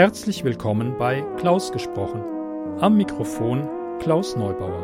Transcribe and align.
Herzlich 0.00 0.44
willkommen 0.44 0.96
bei 0.96 1.20
Klaus 1.36 1.72
gesprochen. 1.72 2.22
Am 2.80 2.96
Mikrofon 2.96 3.68
Klaus 4.00 4.34
Neubauer. 4.34 4.80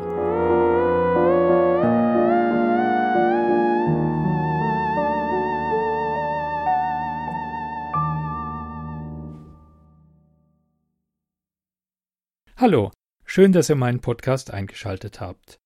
Hallo, 12.59 12.93
schön, 13.25 13.53
dass 13.53 13.71
ihr 13.71 13.77
meinen 13.77 14.01
Podcast 14.01 14.51
eingeschaltet 14.51 15.23
habt. 15.23 15.57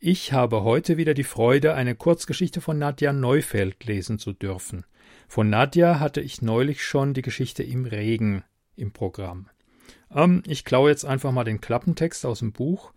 Ich 0.00 0.32
habe 0.32 0.64
heute 0.64 0.96
wieder 0.96 1.14
die 1.14 1.22
Freude, 1.22 1.74
eine 1.74 1.94
Kurzgeschichte 1.94 2.60
von 2.60 2.80
Nadja 2.80 3.12
Neufeld 3.12 3.84
lesen 3.84 4.18
zu 4.18 4.32
dürfen. 4.32 4.84
Von 5.28 5.48
Nadja 5.48 6.00
hatte 6.00 6.20
ich 6.20 6.42
neulich 6.42 6.84
schon 6.84 7.14
die 7.14 7.22
Geschichte 7.22 7.62
im 7.62 7.84
Regen 7.84 8.42
im 8.76 8.92
Programm. 8.92 9.48
Ähm, 10.14 10.42
ich 10.46 10.64
klaue 10.64 10.90
jetzt 10.90 11.04
einfach 11.04 11.32
mal 11.32 11.44
den 11.44 11.60
Klappentext 11.60 12.26
aus 12.26 12.40
dem 12.40 12.52
Buch. 12.52 12.92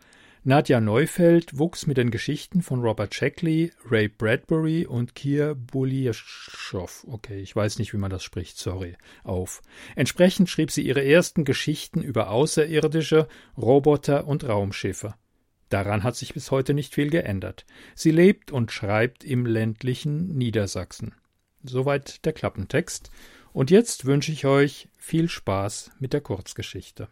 Nadja 0.45 0.79
Neufeld 0.79 1.59
wuchs 1.59 1.85
mit 1.85 1.97
den 1.97 2.11
Geschichten 2.11 2.61
von 2.61 2.79
Robert 2.79 3.13
Shackley, 3.13 3.73
Ray 3.89 4.07
Bradbury 4.07 4.85
und 4.85 5.13
Kier 5.13 5.53
Buliaschow, 5.53 7.05
okay, 7.09 7.41
ich 7.41 7.53
weiß 7.53 7.77
nicht, 7.77 7.91
wie 7.91 7.97
man 7.97 8.09
das 8.09 8.23
spricht, 8.23 8.57
sorry, 8.57 8.95
auf. 9.25 9.61
Entsprechend 9.97 10.49
schrieb 10.49 10.71
sie 10.71 10.83
ihre 10.83 11.03
ersten 11.03 11.43
Geschichten 11.43 12.01
über 12.01 12.29
Außerirdische, 12.29 13.27
Roboter 13.57 14.27
und 14.27 14.47
Raumschiffe. 14.47 15.13
Daran 15.67 16.03
hat 16.03 16.15
sich 16.15 16.33
bis 16.33 16.51
heute 16.51 16.73
nicht 16.73 16.95
viel 16.95 17.09
geändert. 17.09 17.65
Sie 17.93 18.11
lebt 18.11 18.49
und 18.49 18.71
schreibt 18.71 19.25
im 19.25 19.45
ländlichen 19.45 20.37
Niedersachsen. 20.37 21.15
Soweit 21.63 22.25
der 22.25 22.33
Klappentext. 22.33 23.11
Und 23.51 23.71
jetzt 23.71 24.05
wünsche 24.05 24.31
ich 24.31 24.45
euch 24.45 24.89
viel 24.97 25.27
Spaß 25.27 25.91
mit 25.99 26.13
der 26.13 26.21
Kurzgeschichte. 26.21 27.09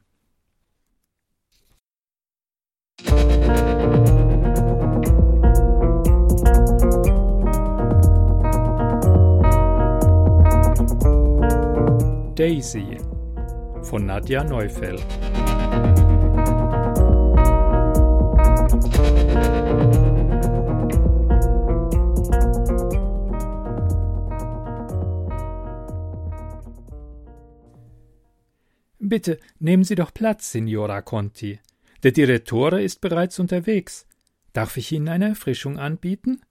Daisy 12.36 12.98
von 13.82 14.06
Nadja 14.06 14.44
Neufeld 14.44 15.04
Bitte 29.00 29.40
nehmen 29.60 29.84
Sie 29.84 29.96
doch 29.96 30.14
Platz, 30.14 30.52
Signora 30.52 31.02
Conti. 31.02 31.60
Der 32.04 32.12
Direttore 32.12 32.82
ist 32.82 33.02
bereits 33.02 33.40
unterwegs. 33.40 34.08
Darf 34.54 34.78
ich 34.78 34.92
Ihnen 34.92 35.08
eine 35.08 35.30
Erfrischung 35.30 35.78
anbieten? 35.78 36.42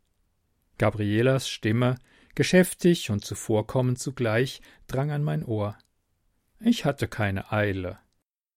Gabrielas 0.78 1.48
Stimme, 1.48 1.97
geschäftig 2.34 3.11
und 3.11 3.25
zuvorkommend 3.25 3.98
zugleich, 3.98 4.61
drang 4.86 5.11
an 5.11 5.25
mein 5.25 5.44
Ohr. 5.44 5.77
Ich 6.61 6.84
hatte 6.84 7.08
keine 7.08 7.53
Eile. 7.53 7.98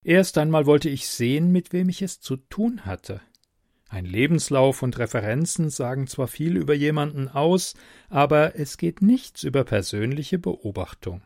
Erst 0.04 0.38
einmal 0.38 0.66
wollte 0.66 0.90
ich 0.90 1.08
sehen, 1.08 1.52
mit 1.52 1.74
wem 1.74 1.90
ich 1.90 2.02
es 2.02 2.20
zu 2.20 2.38
tun 2.38 2.86
hatte. 2.86 3.22
Ein 3.90 4.06
Lebenslauf 4.06 4.84
und 4.84 5.00
Referenzen 5.00 5.72
sagen 5.72 6.06
zwar 6.06 6.28
viel 6.28 6.58
über 6.58 6.76
jemanden 6.76 7.28
aus, 7.28 7.74
aber 8.08 8.56
es 8.56 8.78
geht 8.78 9.02
nichts 9.02 9.44
über 9.44 9.64
persönliche 9.64 10.38
Beobachtung. 10.38 11.24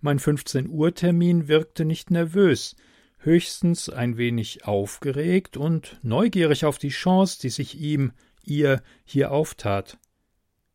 Mein 0.00 0.18
15 0.18 0.68
Uhr 0.68 0.94
Termin 0.94 1.48
wirkte 1.48 1.84
nicht 1.84 2.10
nervös, 2.10 2.76
höchstens 3.18 3.88
ein 3.88 4.16
wenig 4.16 4.64
aufgeregt 4.64 5.56
und 5.56 5.98
neugierig 6.02 6.64
auf 6.64 6.78
die 6.78 6.90
Chance, 6.90 7.40
die 7.40 7.50
sich 7.50 7.80
ihm, 7.80 8.12
ihr 8.42 8.82
hier 9.04 9.32
auftat. 9.32 9.98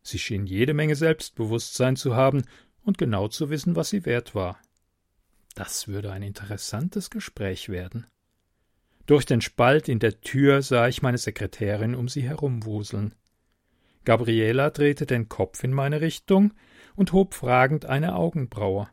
Sie 0.02 0.18
schien 0.18 0.46
jede 0.46 0.74
Menge 0.74 0.96
Selbstbewusstsein 0.96 1.96
zu 1.96 2.14
haben 2.16 2.42
und 2.82 2.98
genau 2.98 3.28
zu 3.28 3.50
wissen, 3.50 3.76
was 3.76 3.90
sie 3.90 4.04
wert 4.04 4.34
war. 4.34 4.58
Das 5.54 5.86
würde 5.86 6.12
ein 6.12 6.22
interessantes 6.22 7.10
Gespräch 7.10 7.68
werden. 7.68 8.06
Durch 9.06 9.26
den 9.26 9.40
Spalt 9.40 9.88
in 9.88 9.98
der 9.98 10.20
Tür 10.20 10.62
sah 10.62 10.88
ich 10.88 11.02
meine 11.02 11.18
Sekretärin 11.18 11.94
um 11.94 12.08
sie 12.08 12.22
herumwuseln. 12.22 13.14
Gabriela 14.04 14.70
drehte 14.70 15.06
den 15.06 15.28
Kopf 15.28 15.62
in 15.62 15.72
meine 15.72 16.00
Richtung 16.00 16.54
und 16.96 17.12
hob 17.12 17.34
fragend 17.34 17.86
eine 17.86 18.14
Augenbraue. 18.14 18.88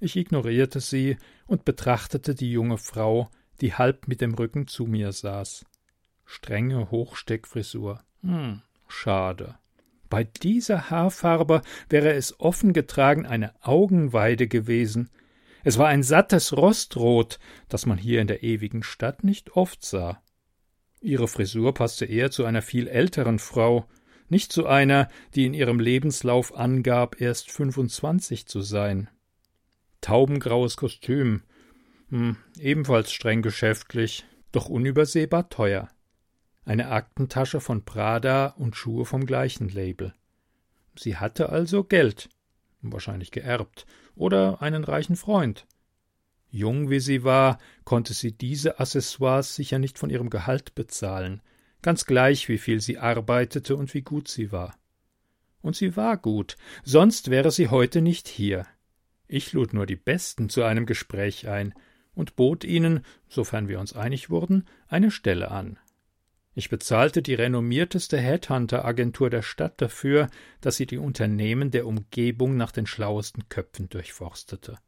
Ich 0.00 0.16
ignorierte 0.16 0.80
sie 0.80 1.16
und 1.46 1.64
betrachtete 1.64 2.34
die 2.34 2.52
junge 2.52 2.78
Frau, 2.78 3.30
die 3.60 3.74
halb 3.74 4.06
mit 4.06 4.20
dem 4.20 4.34
Rücken 4.34 4.68
zu 4.68 4.86
mir 4.86 5.12
saß. 5.12 5.66
Strenge 6.24 6.90
Hochsteckfrisur. 6.90 8.00
Hm, 8.22 8.62
schade. 8.86 9.56
Bei 10.08 10.24
dieser 10.24 10.90
Haarfarbe 10.90 11.62
wäre 11.88 12.12
es 12.12 12.38
offen 12.38 12.72
getragen 12.72 13.26
eine 13.26 13.54
Augenweide 13.62 14.46
gewesen. 14.46 15.10
Es 15.64 15.78
war 15.78 15.88
ein 15.88 16.02
sattes 16.02 16.56
Rostrot, 16.56 17.38
das 17.68 17.84
man 17.84 17.98
hier 17.98 18.20
in 18.20 18.26
der 18.28 18.42
ewigen 18.42 18.82
Stadt 18.82 19.24
nicht 19.24 19.56
oft 19.56 19.84
sah. 19.84 20.22
Ihre 21.00 21.28
Frisur 21.28 21.74
passte 21.74 22.04
eher 22.06 22.30
zu 22.30 22.44
einer 22.44 22.62
viel 22.62 22.86
älteren 22.86 23.38
Frau, 23.38 23.86
nicht 24.28 24.52
zu 24.52 24.66
einer, 24.66 25.08
die 25.34 25.46
in 25.46 25.54
ihrem 25.54 25.80
Lebenslauf 25.80 26.56
angab, 26.56 27.20
erst 27.20 27.50
fünfundzwanzig 27.50 28.46
zu 28.46 28.60
sein 28.60 29.08
taubengraues 30.08 30.78
Kostüm, 30.78 31.42
hm, 32.08 32.38
ebenfalls 32.58 33.12
streng 33.12 33.42
geschäftlich, 33.42 34.24
doch 34.52 34.70
unübersehbar 34.70 35.50
teuer. 35.50 35.90
Eine 36.64 36.88
Aktentasche 36.88 37.60
von 37.60 37.84
Prada 37.84 38.46
und 38.56 38.74
Schuhe 38.74 39.04
vom 39.04 39.26
gleichen 39.26 39.68
Label. 39.68 40.14
Sie 40.98 41.18
hatte 41.18 41.50
also 41.50 41.84
Geld, 41.84 42.30
wahrscheinlich 42.80 43.32
geerbt, 43.32 43.84
oder 44.16 44.62
einen 44.62 44.82
reichen 44.82 45.14
Freund. 45.14 45.66
Jung 46.48 46.88
wie 46.88 47.00
sie 47.00 47.22
war, 47.22 47.58
konnte 47.84 48.14
sie 48.14 48.32
diese 48.32 48.80
Accessoires 48.80 49.54
sicher 49.56 49.78
nicht 49.78 49.98
von 49.98 50.08
ihrem 50.08 50.30
Gehalt 50.30 50.74
bezahlen, 50.74 51.42
ganz 51.82 52.06
gleich 52.06 52.48
wie 52.48 52.56
viel 52.56 52.80
sie 52.80 52.96
arbeitete 52.96 53.76
und 53.76 53.92
wie 53.92 54.02
gut 54.02 54.28
sie 54.28 54.52
war. 54.52 54.74
Und 55.60 55.76
sie 55.76 55.98
war 55.98 56.16
gut, 56.16 56.56
sonst 56.82 57.28
wäre 57.28 57.50
sie 57.50 57.68
heute 57.68 58.00
nicht 58.00 58.26
hier. 58.26 58.66
Ich 59.28 59.52
lud 59.52 59.74
nur 59.74 59.84
die 59.84 59.96
Besten 59.96 60.48
zu 60.48 60.62
einem 60.62 60.86
Gespräch 60.86 61.48
ein 61.48 61.74
und 62.14 62.34
bot 62.34 62.64
ihnen, 62.64 63.04
sofern 63.28 63.68
wir 63.68 63.78
uns 63.78 63.94
einig 63.94 64.30
wurden, 64.30 64.64
eine 64.88 65.10
Stelle 65.10 65.50
an. 65.50 65.78
Ich 66.54 66.70
bezahlte 66.70 67.22
die 67.22 67.34
renommierteste 67.34 68.18
Headhunter-Agentur 68.18 69.30
der 69.30 69.42
Stadt 69.42 69.80
dafür, 69.80 70.28
dass 70.60 70.76
sie 70.76 70.86
die 70.86 70.98
Unternehmen 70.98 71.70
der 71.70 71.86
Umgebung 71.86 72.56
nach 72.56 72.72
den 72.72 72.86
schlauesten 72.86 73.48
Köpfen 73.48 73.88
durchforstete. 73.88 74.78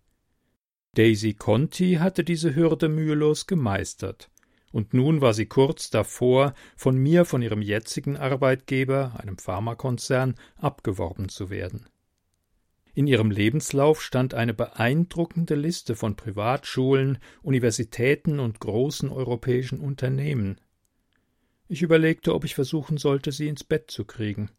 Daisy 0.97 1.35
Conti 1.35 1.99
hatte 2.01 2.25
diese 2.25 2.57
Hürde 2.57 2.89
mühelos 2.89 3.47
gemeistert, 3.47 4.31
und 4.73 4.95
nun 4.95 5.21
war 5.21 5.35
sie 5.35 5.47
kurz 5.47 5.91
davor, 5.91 6.55
von 6.77 6.97
mir 6.97 7.25
von 7.25 7.43
ihrem 7.43 7.63
jetzigen 7.63 8.17
Arbeitgeber, 8.17 9.21
einem 9.21 9.39
Pharmakonzern, 9.39 10.35
abgeworben 10.57 11.29
zu 11.29 11.51
werden. 11.51 11.87
In 12.95 13.07
ihrem 13.07 13.31
Lebenslauf 13.31 14.03
stand 14.03 14.35
eine 14.35 14.55
beeindruckende 14.55 15.55
Liste 15.55 15.95
von 15.95 16.17
Privatschulen, 16.17 17.19
Universitäten 17.43 18.41
und 18.41 18.59
großen 18.61 19.11
europäischen 19.11 19.81
Unternehmen. 19.81 20.61
Ich 21.69 21.83
überlegte, 21.83 22.35
ob 22.35 22.45
ich 22.45 22.57
versuchen 22.57 22.97
sollte, 22.97 23.31
sie 23.31 23.47
ins 23.47 23.63
Bett 23.63 23.91
zu 23.91 24.05
kriegen. 24.05 24.51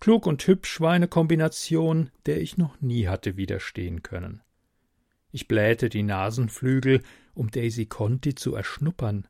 Klug 0.00 0.26
und 0.26 0.46
hübsch 0.46 0.80
war 0.80 0.92
eine 0.92 1.08
Kombination, 1.08 2.10
der 2.26 2.40
ich 2.40 2.58
noch 2.58 2.80
nie 2.80 3.06
hatte 3.06 3.36
widerstehen 3.36 4.02
können. 4.02 4.42
Ich 5.30 5.46
blähte 5.46 5.88
die 5.88 6.02
Nasenflügel, 6.02 7.02
um 7.34 7.50
Daisy 7.50 7.86
Conti 7.86 8.34
zu 8.34 8.54
erschnuppern. 8.54 9.28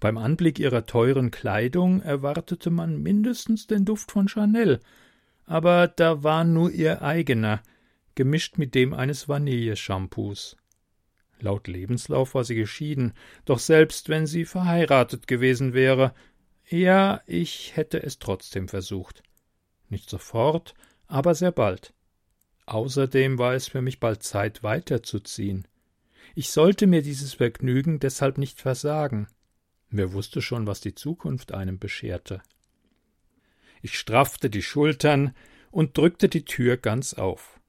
Beim 0.00 0.18
Anblick 0.18 0.58
ihrer 0.58 0.84
teuren 0.84 1.30
Kleidung 1.30 2.02
erwartete 2.02 2.70
man 2.70 3.02
mindestens 3.02 3.66
den 3.66 3.86
Duft 3.86 4.12
von 4.12 4.28
Chanel, 4.28 4.80
aber 5.46 5.88
da 5.88 6.22
war 6.22 6.44
nur 6.44 6.70
ihr 6.70 7.02
eigener, 7.02 7.62
gemischt 8.14 8.58
mit 8.58 8.74
dem 8.74 8.94
eines 8.94 9.28
Vanilleshampoos. 9.28 10.56
Laut 11.40 11.66
Lebenslauf 11.68 12.34
war 12.34 12.44
sie 12.44 12.54
geschieden, 12.54 13.12
doch 13.44 13.58
selbst 13.58 14.08
wenn 14.08 14.26
sie 14.26 14.44
verheiratet 14.44 15.26
gewesen 15.26 15.74
wäre, 15.74 16.14
ja, 16.68 17.20
ich 17.26 17.76
hätte 17.76 18.02
es 18.02 18.18
trotzdem 18.18 18.68
versucht. 18.68 19.22
Nicht 19.88 20.08
sofort, 20.08 20.74
aber 21.06 21.34
sehr 21.34 21.52
bald. 21.52 21.92
Außerdem 22.66 23.38
war 23.38 23.54
es 23.54 23.68
für 23.68 23.82
mich 23.82 24.00
bald 24.00 24.22
Zeit, 24.22 24.62
weiterzuziehen. 24.62 25.68
Ich 26.34 26.50
sollte 26.50 26.86
mir 26.86 27.02
dieses 27.02 27.34
Vergnügen 27.34 28.00
deshalb 28.00 28.38
nicht 28.38 28.60
versagen. 28.60 29.28
Wer 29.90 30.12
wusste 30.12 30.40
schon, 30.40 30.66
was 30.66 30.80
die 30.80 30.94
Zukunft 30.94 31.52
einem 31.52 31.78
bescherte. 31.78 32.42
Ich 33.84 33.98
straffte 33.98 34.48
die 34.48 34.62
Schultern 34.62 35.34
und 35.70 35.98
drückte 35.98 36.30
die 36.30 36.46
Tür 36.46 36.78
ganz 36.78 37.12
auf. 37.12 37.60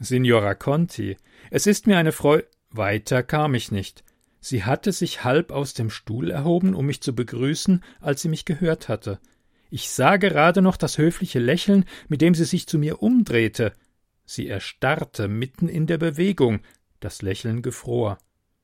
Signora 0.00 0.56
Conti, 0.56 1.16
es 1.48 1.68
ist 1.68 1.86
mir 1.86 1.96
eine 1.96 2.10
Freude. 2.10 2.48
Weiter 2.70 3.22
kam 3.22 3.54
ich 3.54 3.70
nicht. 3.70 4.02
Sie 4.40 4.64
hatte 4.64 4.90
sich 4.90 5.22
halb 5.22 5.52
aus 5.52 5.72
dem 5.72 5.90
Stuhl 5.90 6.32
erhoben, 6.32 6.74
um 6.74 6.86
mich 6.86 7.02
zu 7.02 7.14
begrüßen, 7.14 7.84
als 8.00 8.22
sie 8.22 8.28
mich 8.28 8.44
gehört 8.46 8.88
hatte. 8.88 9.20
Ich 9.70 9.90
sah 9.90 10.16
gerade 10.16 10.60
noch 10.60 10.76
das 10.76 10.98
höfliche 10.98 11.38
Lächeln, 11.38 11.84
mit 12.08 12.20
dem 12.20 12.34
sie 12.34 12.46
sich 12.46 12.66
zu 12.66 12.76
mir 12.76 13.00
umdrehte. 13.00 13.74
Sie 14.24 14.48
erstarrte 14.48 15.28
mitten 15.28 15.68
in 15.68 15.86
der 15.86 15.98
Bewegung, 15.98 16.62
das 16.98 17.22
Lächeln 17.22 17.62
gefror. 17.62 18.18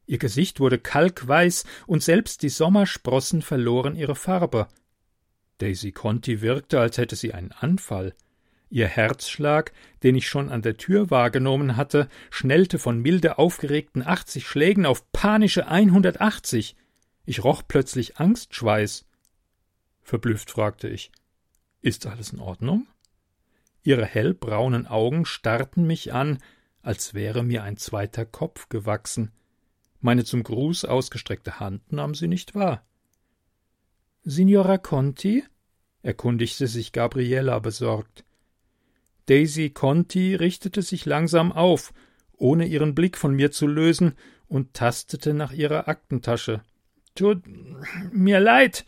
Ihr 0.07 0.19
Gesicht 0.19 0.59
wurde 0.59 0.81
kalkweiß 0.81 1.67
und 1.87 2.03
selbst 2.03 2.43
die 2.43 2.49
Sommersprossen 2.49 3.43
verloren 3.43 3.95
ihre 3.95 4.17
Farbe. 4.17 4.67
Daisy 5.61 5.93
Conti 5.93 6.41
wirkte, 6.41 6.81
als 6.81 6.99
hätte 6.99 7.17
sie 7.17 7.35
einen 7.35 7.53
Anfall. 7.53 8.15
Ihr 8.71 8.87
Herzschlag, 8.87 9.73
den 10.03 10.15
ich 10.15 10.29
schon 10.29 10.49
an 10.49 10.63
der 10.63 10.77
Tür 10.77 11.11
wahrgenommen 11.11 11.77
hatte, 11.77 12.09
schnellte 12.31 12.79
von 12.79 13.01
milde 13.01 13.37
aufgeregten 13.39 14.07
achtzig 14.07 14.47
Schlägen 14.47 14.87
auf 14.87 15.11
panische 15.13 15.67
einhundertachtzig. 15.67 16.77
Ich 17.25 17.43
roch 17.43 17.63
plötzlich 17.67 18.19
Angstschweiß. 18.19 19.07
Verblüfft 20.03 20.53
fragte 20.53 20.89
ich: 20.89 21.11
Ist 21.83 22.07
alles 22.07 22.33
in 22.33 22.39
Ordnung? 22.39 22.87
Ihre 23.83 24.05
hellbraunen 24.05 24.87
Augen 24.87 25.25
starrten 25.25 25.87
mich 25.87 26.13
an, 26.13 26.39
als 26.83 27.13
wäre 27.13 27.43
mir 27.43 27.65
ein 27.65 27.77
zweiter 27.77 28.25
Kopf 28.25 28.69
gewachsen. 28.69 29.33
Meine 30.01 30.25
zum 30.25 30.43
Gruß 30.43 30.85
ausgestreckte 30.85 31.61
Hand 31.61 31.93
nahm 31.93 32.15
sie 32.15 32.29
nicht 32.29 32.55
wahr. 32.55 32.85
Signora 34.31 34.79
Conti? 34.79 35.43
erkundigte 36.03 36.69
sich 36.69 36.93
Gabriella 36.93 37.59
besorgt. 37.59 38.25
Daisy 39.27 39.71
Conti 39.71 40.37
richtete 40.37 40.83
sich 40.83 41.05
langsam 41.05 41.51
auf, 41.51 41.93
ohne 42.37 42.67
ihren 42.67 42.95
Blick 42.95 43.19
von 43.19 43.35
mir 43.35 43.51
zu 43.51 43.67
lösen, 43.67 44.15
und 44.47 44.73
tastete 44.73 45.35
nach 45.35 45.53
ihrer 45.53 45.89
Aktentasche. 45.89 46.63
Tut 47.17 47.43
mir 48.13 48.39
leid, 48.39 48.85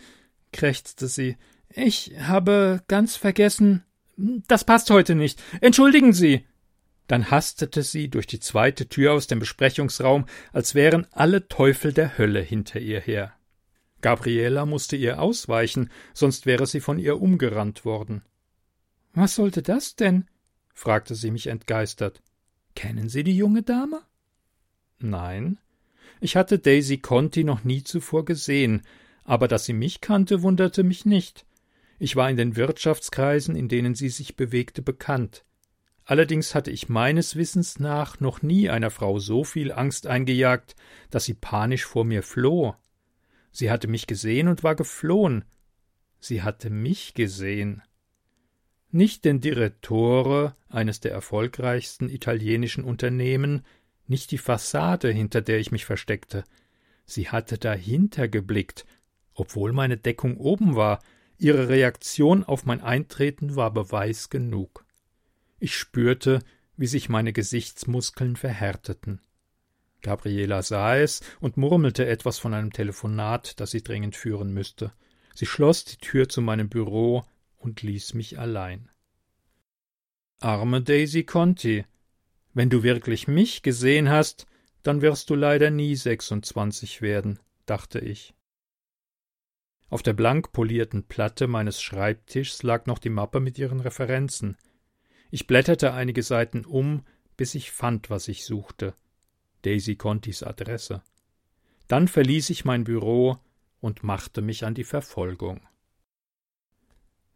krächzte 0.53 1.09
sie. 1.09 1.37
Ich 1.69 2.13
habe 2.21 2.83
ganz 2.87 3.17
vergessen. 3.17 3.83
Das 4.47 4.63
passt 4.63 4.91
heute 4.91 5.17
nicht. 5.17 5.43
Entschuldigen 5.61 6.13
Sie. 6.13 6.47
Dann 7.09 7.33
hastete 7.33 7.83
sie 7.83 8.09
durch 8.09 8.29
die 8.29 8.41
zweite 8.41 8.89
Tür 8.89 9.13
aus 9.13 9.27
dem 9.27 9.41
Besprechungsraum, 9.41 10.27
als 10.53 10.77
wären 10.77 11.09
alle 11.11 11.49
Teufel 11.49 11.93
der 11.93 12.17
Hölle 12.17 12.41
hinter 12.41 12.79
ihr 12.79 13.01
her. 13.01 13.35
Gabriela 14.03 14.67
musste 14.67 14.97
ihr 14.97 15.23
ausweichen, 15.23 15.91
sonst 16.13 16.45
wäre 16.45 16.67
sie 16.67 16.81
von 16.81 16.99
ihr 16.99 17.21
umgerannt 17.21 17.85
worden. 17.85 18.23
Was 19.15 19.35
sollte 19.35 19.63
das 19.63 19.97
denn? 19.97 20.27
fragte 20.75 21.15
sie 21.15 21.31
mich 21.31 21.47
entgeistert. 21.47 22.23
Kennen 22.75 23.09
Sie 23.09 23.23
die 23.23 23.37
junge 23.37 23.63
Dame? 23.63 24.03
Nein. 24.99 25.59
Ich 26.21 26.37
hatte 26.37 26.59
Daisy 26.59 26.99
Conti 26.99 27.45
noch 27.45 27.65
nie 27.65 27.83
zuvor 27.83 28.25
gesehen, 28.25 28.83
aber 29.25 29.49
dass 29.49 29.65
sie 29.65 29.73
mich 29.73 30.01
kannte, 30.01 30.43
wunderte 30.43 30.83
mich 30.83 31.05
nicht. 31.05 31.45
Ich 31.99 32.17
war 32.17 32.31
in 32.31 32.37
den 32.37 32.57
Wirtschaftskreisen, 32.57 33.55
in 33.55 33.69
denen 33.69 33.95
sie 33.95 34.09
sich 34.09 34.37
bewegte, 34.37 34.83
bekannt. 34.83 35.45
Allerdings 36.05 36.55
hatte 36.55 36.71
ich 36.71 36.89
meines 36.89 37.37
Wissens 37.37 37.79
nach 37.79 38.19
noch 38.19 38.43
nie 38.43 38.69
einer 38.69 38.91
Frau 38.91 39.19
so 39.19 39.45
viel 39.45 39.71
Angst 39.71 40.07
eingejagt, 40.07 40.75
dass 41.11 41.25
sie 41.25 41.35
panisch 41.35 41.85
vor 41.85 42.05
mir 42.05 42.23
floh. 42.23 42.75
Sie 43.53 43.71
hatte 43.71 43.87
mich 43.87 44.07
gesehen 44.07 44.49
und 44.49 44.65
war 44.65 44.75
geflohen. 44.75 45.45
Sie 46.19 46.43
hatte 46.43 46.71
mich 46.71 47.15
gesehen 47.15 47.83
nicht 48.93 49.25
den 49.25 49.41
Direttore 49.41 50.55
eines 50.69 51.01
der 51.01 51.13
erfolgreichsten 51.13 52.11
italienischen 52.11 52.85
Unternehmen, 52.85 53.65
nicht 54.07 54.31
die 54.31 54.39
Fassade, 54.39 55.11
hinter 55.11 55.41
der 55.41 55.59
ich 55.59 55.73
mich 55.73 55.87
versteckte. 55.87 56.45
Sie 57.07 57.31
hatte 57.31 57.57
dahinter 57.57 58.29
geblickt, 58.29 58.85
obwohl 59.35 59.73
meine 59.73 59.97
Deckung 59.97 60.37
oben 60.37 60.77
war, 60.77 61.03
ihre 61.39 61.69
Reaktion 61.69 62.45
auf 62.45 62.67
mein 62.67 62.83
Eintreten 62.83 63.57
war 63.57 63.73
Beweis 63.73 64.29
genug. 64.29 64.85
Ich 65.59 65.75
spürte, 65.75 66.41
wie 66.77 66.87
sich 66.87 67.09
meine 67.09 67.33
Gesichtsmuskeln 67.33 68.37
verhärteten. 68.37 69.21
Gabriela 70.03 70.63
sah 70.63 70.97
es 70.97 71.21
und 71.41 71.57
murmelte 71.57 72.07
etwas 72.07 72.39
von 72.39 72.55
einem 72.55 72.73
Telefonat, 72.73 73.61
das 73.61 73.71
sie 73.71 73.83
dringend 73.83 74.17
führen 74.17 74.53
müsste. 74.53 74.93
Sie 75.35 75.47
schloss 75.47 75.85
die 75.85 75.97
Tür 75.97 76.29
zu 76.29 76.43
meinem 76.43 76.69
Büro 76.69 77.25
und 77.57 77.83
ließ 77.83 78.15
mich 78.15 78.39
allein. 78.39 78.91
Arme 80.41 80.83
Daisy 80.83 81.25
Conti, 81.25 81.87
wenn 82.53 82.69
du 82.69 82.83
wirklich 82.83 83.29
mich 83.29 83.63
gesehen 83.63 84.11
hast, 84.11 84.47
dann 84.83 85.01
wirst 85.01 85.31
du 85.31 85.37
leider 85.37 85.71
nie 85.71 85.95
sechsundzwanzig 85.95 87.01
werden, 87.01 87.39
dachte 87.65 88.01
ich. 88.01 88.35
Auf 89.89 90.03
der 90.03 90.15
blank 90.15 90.53
polierten 90.53 91.05
Platte 91.05 91.47
meines 91.47 91.81
Schreibtischs 91.81 92.63
lag 92.63 92.87
noch 92.87 92.99
die 92.99 93.11
Mappe 93.11 93.41
mit 93.41 93.59
ihren 93.59 93.81
Referenzen. 93.81 94.57
Ich 95.31 95.47
blätterte 95.47 95.95
einige 95.95 96.23
Seiten 96.23 96.65
um, 96.65 97.05
bis 97.37 97.55
ich 97.55 97.71
fand, 97.71 98.11
was 98.11 98.27
ich 98.29 98.45
suchte. 98.45 98.95
Daisy 99.63 99.97
Contis 99.97 100.43
Adresse. 100.43 101.03
Dann 101.89 102.09
verließ 102.09 102.51
ich 102.51 102.65
mein 102.65 102.85
Büro 102.85 103.39
und 103.81 104.03
machte 104.03 104.43
mich 104.43 104.65
an 104.65 104.75
die 104.75 104.85
Verfolgung. 104.85 105.61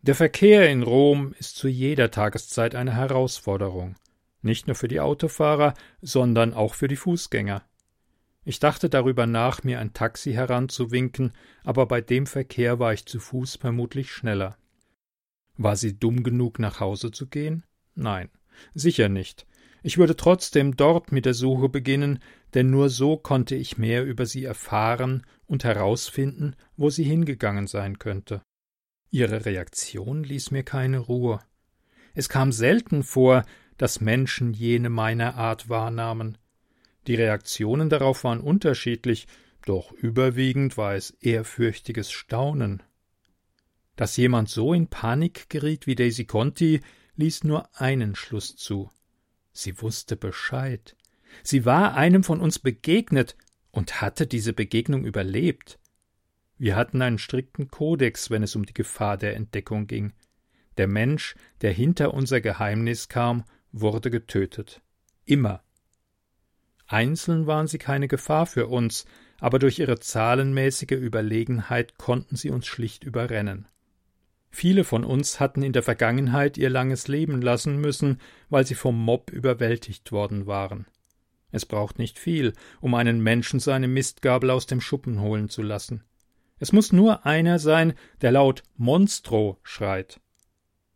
Der 0.03 0.15
Verkehr 0.15 0.71
in 0.71 0.83
Rom 0.83 1.35
ist 1.39 1.57
zu 1.57 1.67
jeder 1.67 2.11
Tageszeit 2.11 2.75
eine 2.75 2.95
Herausforderung, 2.95 3.97
nicht 4.41 4.69
nur 4.69 4.77
für 4.77 4.89
die 4.89 5.01
Autofahrer, 5.01 5.75
sondern 6.01 6.55
auch 6.55 6.75
für 6.75 6.87
die 6.87 6.97
Fußgänger. 6.97 7.65
Ich 8.45 8.61
dachte 8.61 8.89
darüber 8.89 9.27
nach, 9.27 9.65
mir 9.65 9.81
ein 9.81 9.93
Taxi 9.93 10.33
heranzuwinken, 10.33 11.33
aber 11.65 11.87
bei 11.87 12.01
dem 12.01 12.27
Verkehr 12.27 12.79
war 12.79 12.93
ich 12.93 13.05
zu 13.07 13.19
Fuß 13.19 13.57
vermutlich 13.57 14.13
schneller. 14.13 14.57
War 15.57 15.75
sie 15.75 15.99
dumm 15.99 16.23
genug, 16.23 16.61
nach 16.61 16.79
Hause 16.79 17.11
zu 17.11 17.27
gehen? 17.27 17.65
Nein, 17.97 18.31
sicher 18.75 19.09
nicht. 19.09 19.47
Ich 19.87 19.99
würde 19.99 20.17
trotzdem 20.17 20.77
dort 20.77 21.13
mit 21.13 21.27
der 21.27 21.35
Suche 21.35 21.69
beginnen, 21.69 22.19
denn 22.55 22.71
nur 22.71 22.89
so 22.89 23.17
konnte 23.17 23.55
ich 23.55 23.79
mehr 23.79 24.05
über 24.05 24.27
sie 24.27 24.43
erfahren 24.43 25.25
und 25.47 25.63
herausfinden, 25.63 26.57
wo 26.77 26.91
sie 26.91 27.05
hingegangen 27.05 27.69
sein 27.69 28.01
könnte. 28.01 28.43
Ihre 29.13 29.45
Reaktion 29.45 30.25
ließ 30.25 30.51
mir 30.51 30.65
keine 30.65 30.99
Ruhe. 30.99 31.39
Es 32.15 32.29
kam 32.29 32.51
selten 32.51 33.05
vor, 33.05 33.45
dass 33.77 34.01
Menschen 34.01 34.53
jene 34.55 34.91
meiner 34.91 35.37
Art 35.37 35.69
wahrnahmen. 35.69 36.37
Die 37.07 37.15
Reaktionen 37.15 37.89
darauf 37.89 38.25
waren 38.25 38.41
unterschiedlich, 38.41 39.29
doch 39.67 39.93
überwiegend 39.93 40.77
war 40.77 40.97
es 40.97 41.11
ehrfürchtiges 41.21 42.11
Staunen. 42.11 42.83
Dass 43.95 44.17
jemand 44.17 44.49
so 44.49 44.75
in 44.75 44.89
Panik 44.89 45.49
geriet 45.49 45.87
wie 45.87 45.95
Daisy 45.95 46.25
Conti, 46.25 46.81
ließ 47.15 47.45
nur 47.45 47.69
einen 47.81 48.17
Schluss 48.17 48.57
zu. 48.57 48.91
Sie 49.57 49.81
wusste 49.81 50.17
Bescheid. 50.17 50.97
Sie 51.43 51.65
war 51.65 51.95
einem 51.95 52.23
von 52.23 52.41
uns 52.41 52.59
begegnet 52.59 53.37
und 53.71 54.01
hatte 54.01 54.27
diese 54.27 54.53
Begegnung 54.53 55.05
überlebt. 55.05 55.79
Wir 56.59 56.77
hatten 56.77 57.01
einen 57.01 57.19
strikten 57.19 57.69
Kodex, 57.71 58.31
wenn 58.31 58.43
es 58.43 58.55
um 58.55 58.67
die 58.67 58.75
Gefahr 58.75 59.17
der 59.17 59.35
Entdeckung 59.35 59.87
ging. 59.87 60.13
Der 60.77 60.89
Mensch, 60.89 61.37
der 61.63 61.73
hinter 61.73 62.13
unser 62.13 62.41
Geheimnis 62.41 63.09
kam, 63.09 63.45
wurde 63.73 64.11
getötet. 64.11 64.83
Immer. 65.25 65.63
Einzeln 66.87 67.47
waren 67.47 67.67
sie 67.67 67.79
keine 67.79 68.09
Gefahr 68.09 68.47
für 68.47 68.67
uns, 68.67 69.07
aber 69.41 69.59
durch 69.59 69.79
ihre 69.79 69.99
zahlenmäßige 69.99 70.93
Überlegenheit 70.93 71.97
konnten 71.99 72.37
sie 72.37 72.51
uns 72.51 72.67
schlicht 72.67 73.05
überrennen. 73.05 73.69
Viele 74.59 74.85
von 74.85 75.05
uns 75.05 75.39
hatten 75.39 75.63
in 75.63 75.75
der 75.75 75.83
Vergangenheit 75.83 76.57
ihr 76.57 76.71
langes 76.71 77.09
Leben 77.09 77.43
lassen 77.43 77.77
müssen, 77.79 78.23
weil 78.49 78.67
sie 78.67 78.75
vom 78.75 78.99
Mob 78.99 79.31
überwältigt 79.31 80.13
worden 80.13 80.47
waren. 80.47 80.87
Es 81.51 81.67
braucht 81.67 81.99
nicht 81.99 82.19
viel, 82.19 82.55
um 82.81 82.95
einen 82.95 83.21
Menschen 83.21 83.61
seine 83.61 83.87
Mistgabel 83.87 84.49
aus 84.49 84.65
dem 84.65 84.81
Schuppen 84.81 85.21
holen 85.21 85.51
zu 85.51 85.61
lassen. 85.61 86.05
Es 86.59 86.73
muss 86.73 86.91
nur 86.91 87.27
einer 87.27 87.59
sein, 87.59 87.93
der 88.23 88.33
laut 88.33 88.63
Monstro 88.77 89.59
schreit. 89.63 90.23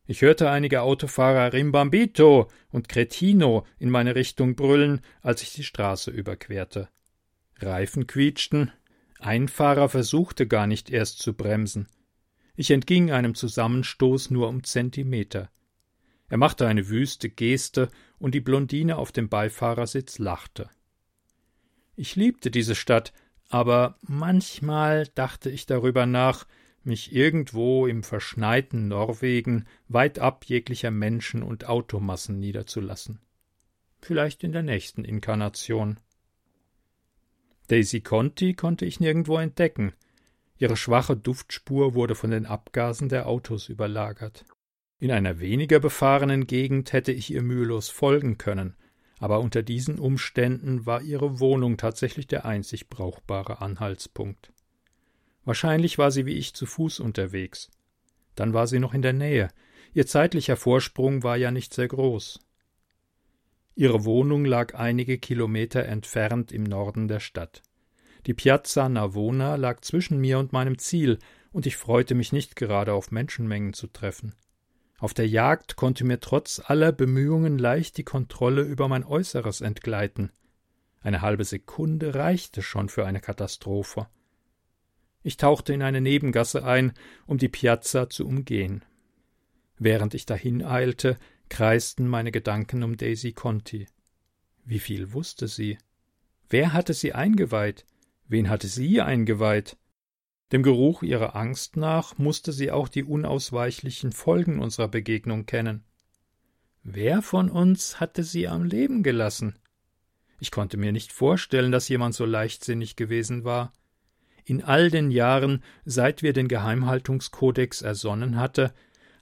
Ich 0.06 0.22
hörte 0.22 0.48
einige 0.48 0.80
Autofahrer 0.80 1.52
Rimbambito 1.52 2.48
und 2.70 2.88
Cretino 2.88 3.66
in 3.78 3.90
meine 3.90 4.14
Richtung 4.14 4.56
brüllen, 4.56 5.02
als 5.20 5.42
ich 5.42 5.52
die 5.52 5.64
Straße 5.64 6.10
überquerte. 6.10 6.88
Reifen 7.58 8.06
quietschten, 8.06 8.72
ein 9.18 9.48
Fahrer 9.48 9.90
versuchte 9.90 10.46
gar 10.46 10.66
nicht 10.66 10.88
erst 10.88 11.18
zu 11.18 11.34
bremsen. 11.34 11.88
Ich 12.60 12.70
entging 12.70 13.10
einem 13.10 13.34
Zusammenstoß 13.34 14.30
nur 14.30 14.46
um 14.50 14.64
Zentimeter. 14.64 15.50
Er 16.28 16.36
machte 16.36 16.66
eine 16.66 16.90
wüste 16.90 17.30
Geste 17.30 17.88
und 18.18 18.34
die 18.34 18.42
Blondine 18.42 18.98
auf 18.98 19.12
dem 19.12 19.30
Beifahrersitz 19.30 20.18
lachte. 20.18 20.68
Ich 21.96 22.16
liebte 22.16 22.50
diese 22.50 22.74
Stadt, 22.74 23.14
aber 23.48 23.96
manchmal 24.02 25.06
dachte 25.14 25.48
ich 25.48 25.64
darüber 25.64 26.04
nach, 26.04 26.46
mich 26.84 27.14
irgendwo 27.14 27.86
im 27.86 28.02
verschneiten 28.02 28.88
Norwegen 28.88 29.64
weit 29.88 30.18
ab 30.18 30.44
jeglicher 30.44 30.90
Menschen 30.90 31.42
und 31.42 31.66
Automassen 31.66 32.38
niederzulassen. 32.40 33.20
vielleicht 34.02 34.44
in 34.44 34.52
der 34.52 34.64
nächsten 34.64 35.06
Inkarnation. 35.06 35.98
Daisy 37.68 38.02
Conti 38.02 38.52
konnte 38.52 38.84
ich 38.84 39.00
nirgendwo 39.00 39.38
entdecken. 39.38 39.94
Ihre 40.60 40.76
schwache 40.76 41.16
Duftspur 41.16 41.94
wurde 41.94 42.14
von 42.14 42.30
den 42.30 42.44
Abgasen 42.44 43.08
der 43.08 43.26
Autos 43.26 43.70
überlagert. 43.70 44.44
In 44.98 45.10
einer 45.10 45.40
weniger 45.40 45.80
befahrenen 45.80 46.46
Gegend 46.46 46.92
hätte 46.92 47.12
ich 47.12 47.32
ihr 47.32 47.40
mühelos 47.40 47.88
folgen 47.88 48.36
können, 48.36 48.76
aber 49.18 49.40
unter 49.40 49.62
diesen 49.62 49.98
Umständen 49.98 50.84
war 50.84 51.00
ihre 51.00 51.40
Wohnung 51.40 51.78
tatsächlich 51.78 52.26
der 52.26 52.44
einzig 52.44 52.90
brauchbare 52.90 53.62
Anhaltspunkt. 53.62 54.52
Wahrscheinlich 55.46 55.96
war 55.96 56.10
sie 56.10 56.26
wie 56.26 56.34
ich 56.34 56.52
zu 56.52 56.66
Fuß 56.66 57.00
unterwegs. 57.00 57.70
Dann 58.34 58.52
war 58.52 58.66
sie 58.66 58.80
noch 58.80 58.92
in 58.92 59.00
der 59.00 59.14
Nähe. 59.14 59.48
Ihr 59.94 60.06
zeitlicher 60.06 60.56
Vorsprung 60.56 61.22
war 61.22 61.38
ja 61.38 61.50
nicht 61.50 61.72
sehr 61.72 61.88
groß. 61.88 62.38
Ihre 63.76 64.04
Wohnung 64.04 64.44
lag 64.44 64.74
einige 64.74 65.16
Kilometer 65.16 65.86
entfernt 65.86 66.52
im 66.52 66.64
Norden 66.64 67.08
der 67.08 67.20
Stadt. 67.20 67.62
Die 68.26 68.34
Piazza 68.34 68.88
Navona 68.88 69.56
lag 69.56 69.80
zwischen 69.80 70.18
mir 70.18 70.38
und 70.38 70.52
meinem 70.52 70.78
Ziel, 70.78 71.18
und 71.52 71.66
ich 71.66 71.76
freute 71.76 72.14
mich 72.14 72.32
nicht 72.32 72.54
gerade 72.54 72.92
auf 72.92 73.10
Menschenmengen 73.10 73.72
zu 73.72 73.86
treffen. 73.88 74.34
Auf 74.98 75.14
der 75.14 75.26
Jagd 75.26 75.76
konnte 75.76 76.04
mir 76.04 76.20
trotz 76.20 76.60
aller 76.62 76.92
Bemühungen 76.92 77.58
leicht 77.58 77.96
die 77.96 78.04
Kontrolle 78.04 78.62
über 78.62 78.86
mein 78.86 79.04
Äußeres 79.04 79.62
entgleiten. 79.62 80.30
Eine 81.00 81.22
halbe 81.22 81.44
Sekunde 81.44 82.14
reichte 82.14 82.60
schon 82.60 82.90
für 82.90 83.06
eine 83.06 83.20
Katastrophe. 83.20 84.08
Ich 85.22 85.38
tauchte 85.38 85.72
in 85.72 85.82
eine 85.82 86.02
Nebengasse 86.02 86.64
ein, 86.64 86.92
um 87.26 87.38
die 87.38 87.48
Piazza 87.48 88.10
zu 88.10 88.26
umgehen. 88.26 88.84
Während 89.78 90.12
ich 90.12 90.26
dahin 90.26 90.62
eilte, 90.62 91.18
kreisten 91.48 92.06
meine 92.06 92.30
Gedanken 92.30 92.82
um 92.82 92.98
Daisy 92.98 93.32
Conti. 93.32 93.86
Wie 94.66 94.78
viel 94.78 95.14
wusste 95.14 95.48
sie? 95.48 95.78
Wer 96.50 96.74
hatte 96.74 96.92
sie 96.92 97.14
eingeweiht? 97.14 97.86
Wen 98.30 98.48
hatte 98.48 98.68
sie 98.68 99.00
eingeweiht? 99.00 99.76
Dem 100.52 100.62
Geruch 100.62 101.02
ihrer 101.02 101.34
Angst 101.34 101.76
nach 101.76 102.16
musste 102.16 102.52
sie 102.52 102.70
auch 102.70 102.86
die 102.86 103.02
unausweichlichen 103.02 104.12
Folgen 104.12 104.60
unserer 104.60 104.86
Begegnung 104.86 105.46
kennen. 105.46 105.82
Wer 106.84 107.22
von 107.22 107.50
uns 107.50 107.98
hatte 107.98 108.22
sie 108.22 108.46
am 108.46 108.62
Leben 108.62 109.02
gelassen? 109.02 109.58
Ich 110.38 110.52
konnte 110.52 110.76
mir 110.76 110.92
nicht 110.92 111.12
vorstellen, 111.12 111.72
dass 111.72 111.88
jemand 111.88 112.14
so 112.14 112.24
leichtsinnig 112.24 112.94
gewesen 112.94 113.42
war. 113.42 113.72
In 114.44 114.62
all 114.62 114.90
den 114.90 115.10
Jahren, 115.10 115.64
seit 115.84 116.22
wir 116.22 116.32
den 116.32 116.46
Geheimhaltungskodex 116.46 117.82
ersonnen 117.82 118.36
hatte, 118.36 118.72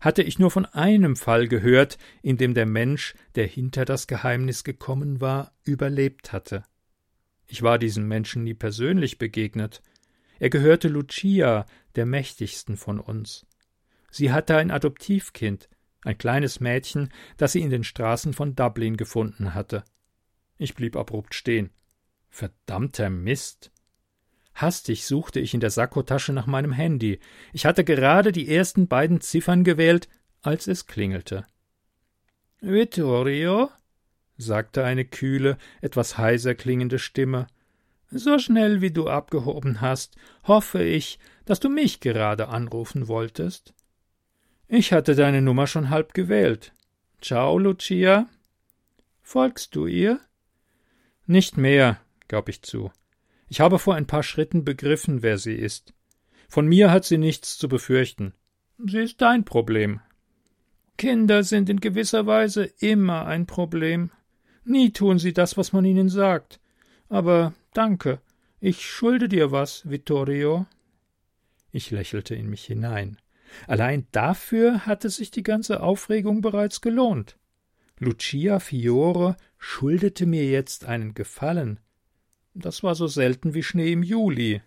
hatte 0.02 0.22
ich 0.22 0.38
nur 0.38 0.50
von 0.50 0.66
einem 0.66 1.16
Fall 1.16 1.48
gehört, 1.48 1.96
in 2.20 2.36
dem 2.36 2.52
der 2.52 2.66
Mensch, 2.66 3.14
der 3.36 3.46
hinter 3.46 3.86
das 3.86 4.06
Geheimnis 4.06 4.64
gekommen 4.64 5.22
war, 5.22 5.52
überlebt 5.64 6.30
hatte. 6.34 6.62
Ich 7.48 7.62
war 7.62 7.78
diesem 7.78 8.06
Menschen 8.06 8.44
nie 8.44 8.54
persönlich 8.54 9.18
begegnet, 9.18 9.82
er 10.38 10.50
gehörte 10.50 10.88
Lucia, 10.88 11.66
der 11.96 12.06
mächtigsten 12.06 12.76
von 12.76 13.00
uns. 13.00 13.46
Sie 14.10 14.32
hatte 14.32 14.56
ein 14.56 14.70
Adoptivkind, 14.70 15.68
ein 16.02 16.16
kleines 16.16 16.60
Mädchen, 16.60 17.12
das 17.36 17.52
sie 17.52 17.60
in 17.60 17.70
den 17.70 17.84
Straßen 17.84 18.32
von 18.32 18.54
Dublin 18.54 18.96
gefunden 18.96 19.54
hatte. 19.54 19.84
Ich 20.56 20.74
blieb 20.74 20.96
abrupt 20.96 21.34
stehen. 21.34 21.70
Verdammter 22.30 23.10
Mist. 23.10 23.72
Hastig 24.54 25.06
suchte 25.06 25.40
ich 25.40 25.54
in 25.54 25.60
der 25.60 25.70
Sakkotasche 25.70 26.32
nach 26.32 26.46
meinem 26.46 26.72
Handy. 26.72 27.20
Ich 27.52 27.66
hatte 27.66 27.84
gerade 27.84 28.32
die 28.32 28.48
ersten 28.48 28.88
beiden 28.88 29.20
Ziffern 29.20 29.64
gewählt, 29.64 30.08
als 30.42 30.66
es 30.66 30.86
klingelte. 30.86 31.46
Vittorio? 32.60 33.70
Sagte 34.38 34.84
eine 34.84 35.04
kühle, 35.04 35.58
etwas 35.82 36.16
heiser 36.16 36.54
klingende 36.54 36.98
Stimme. 36.98 37.48
So 38.10 38.38
schnell 38.38 38.80
wie 38.80 38.90
du 38.90 39.08
abgehoben 39.08 39.82
hast, 39.82 40.16
hoffe 40.44 40.82
ich, 40.82 41.18
dass 41.44 41.60
du 41.60 41.68
mich 41.68 42.00
gerade 42.00 42.48
anrufen 42.48 43.08
wolltest. 43.08 43.74
Ich 44.68 44.92
hatte 44.92 45.14
deine 45.14 45.42
Nummer 45.42 45.66
schon 45.66 45.90
halb 45.90 46.14
gewählt. 46.14 46.72
Ciao, 47.20 47.58
Lucia. 47.58 48.28
Folgst 49.22 49.74
du 49.74 49.86
ihr? 49.86 50.20
Nicht 51.26 51.58
mehr, 51.58 52.00
gab 52.28 52.48
ich 52.48 52.62
zu. 52.62 52.90
Ich 53.48 53.60
habe 53.60 53.78
vor 53.78 53.94
ein 53.94 54.06
paar 54.06 54.22
Schritten 54.22 54.64
begriffen, 54.64 55.22
wer 55.22 55.36
sie 55.36 55.54
ist. 55.54 55.92
Von 56.48 56.66
mir 56.66 56.90
hat 56.90 57.04
sie 57.04 57.18
nichts 57.18 57.58
zu 57.58 57.68
befürchten. 57.68 58.32
Sie 58.78 59.00
ist 59.00 59.20
dein 59.20 59.44
Problem. 59.44 60.00
Kinder 60.96 61.44
sind 61.44 61.68
in 61.68 61.80
gewisser 61.80 62.26
Weise 62.26 62.64
immer 62.78 63.26
ein 63.26 63.46
Problem. 63.46 64.10
Nie 64.64 64.92
tun 64.92 65.18
sie 65.18 65.32
das, 65.32 65.56
was 65.56 65.72
man 65.72 65.84
ihnen 65.84 66.08
sagt. 66.08 66.60
Aber 67.08 67.54
danke, 67.72 68.20
ich 68.60 68.84
schulde 68.84 69.28
dir 69.28 69.52
was, 69.52 69.88
Vittorio. 69.88 70.66
Ich 71.70 71.90
lächelte 71.90 72.34
in 72.34 72.50
mich 72.50 72.64
hinein. 72.64 73.18
Allein 73.66 74.06
dafür 74.12 74.86
hatte 74.86 75.10
sich 75.10 75.30
die 75.30 75.42
ganze 75.42 75.82
Aufregung 75.82 76.40
bereits 76.40 76.80
gelohnt. 76.80 77.38
Lucia 77.98 78.60
Fiore 78.60 79.36
schuldete 79.58 80.26
mir 80.26 80.44
jetzt 80.44 80.84
einen 80.84 81.14
Gefallen. 81.14 81.80
Das 82.54 82.82
war 82.82 82.94
so 82.94 83.06
selten 83.06 83.54
wie 83.54 83.62
Schnee 83.62 83.92
im 83.92 84.02
Juli. 84.02 84.62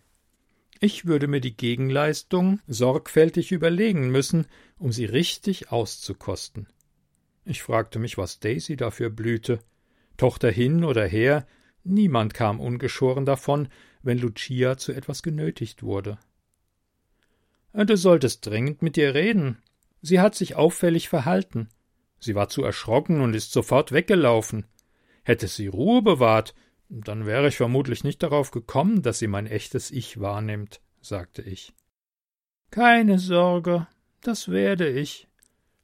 Ich 0.80 1.06
würde 1.06 1.28
mir 1.28 1.42
die 1.42 1.56
Gegenleistung 1.56 2.60
sorgfältig 2.68 3.52
überlegen 3.52 4.10
müssen, 4.10 4.48
um 4.78 4.92
sie 4.92 5.06
richtig 5.06 5.72
auszukosten. 5.72 6.68
Ich 7.46 7.62
fragte 7.62 8.00
mich, 8.00 8.18
was 8.18 8.40
Daisy 8.40 8.78
dafür 8.78 9.10
blühte. 9.10 9.60
Tochter 10.22 10.52
hin 10.52 10.84
oder 10.84 11.06
her, 11.06 11.48
Niemand 11.84 12.34
kam 12.34 12.60
ungeschoren 12.60 13.26
davon, 13.26 13.70
wenn 14.04 14.20
Lucia 14.20 14.78
zu 14.78 14.94
etwas 14.94 15.24
genötigt 15.24 15.84
wurde. 15.84 16.20
Du 17.74 17.96
solltest 17.98 18.46
dringend 18.46 18.82
mit 18.82 18.98
ihr 18.98 19.14
reden. 19.16 19.62
Sie 20.02 20.20
hat 20.20 20.36
sich 20.36 20.56
auffällig 20.56 21.10
verhalten. 21.10 21.70
Sie 22.20 22.36
war 22.36 22.50
zu 22.50 22.64
erschrocken 22.64 23.22
und 23.22 23.34
ist 23.34 23.52
sofort 23.52 23.92
weggelaufen. 23.92 24.66
Hätte 25.24 25.48
sie 25.48 25.68
Ruhe 25.68 26.02
bewahrt, 26.02 26.54
dann 26.90 27.26
wäre 27.26 27.48
ich 27.48 27.56
vermutlich 27.56 28.04
nicht 28.04 28.22
darauf 28.22 28.52
gekommen, 28.52 29.02
dass 29.02 29.20
sie 29.20 29.28
mein 29.28 29.48
echtes 29.48 29.90
Ich 29.90 30.20
wahrnimmt, 30.20 30.82
sagte 31.00 31.42
ich. 31.42 31.74
Keine 32.70 33.18
Sorge, 33.18 33.88
das 34.22 34.50
werde 34.50 34.90
ich. 34.90 35.28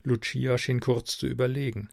Lucia 0.04 0.58
schien 0.58 0.80
kurz 0.80 1.18
zu 1.18 1.28
überlegen. 1.28 1.90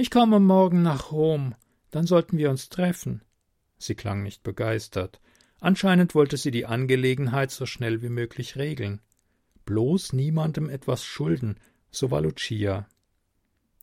Ich 0.00 0.12
komme 0.12 0.38
morgen 0.38 0.82
nach 0.82 1.10
Rom. 1.10 1.56
Dann 1.90 2.06
sollten 2.06 2.38
wir 2.38 2.50
uns 2.50 2.68
treffen. 2.68 3.20
Sie 3.78 3.96
klang 3.96 4.22
nicht 4.22 4.44
begeistert. 4.44 5.20
Anscheinend 5.58 6.14
wollte 6.14 6.36
sie 6.36 6.52
die 6.52 6.66
Angelegenheit 6.66 7.50
so 7.50 7.66
schnell 7.66 8.00
wie 8.00 8.08
möglich 8.08 8.54
regeln. 8.54 9.00
Bloß 9.64 10.12
niemandem 10.12 10.70
etwas 10.70 11.04
schulden, 11.04 11.58
so 11.90 12.12
war 12.12 12.20
Lucia. 12.20 12.86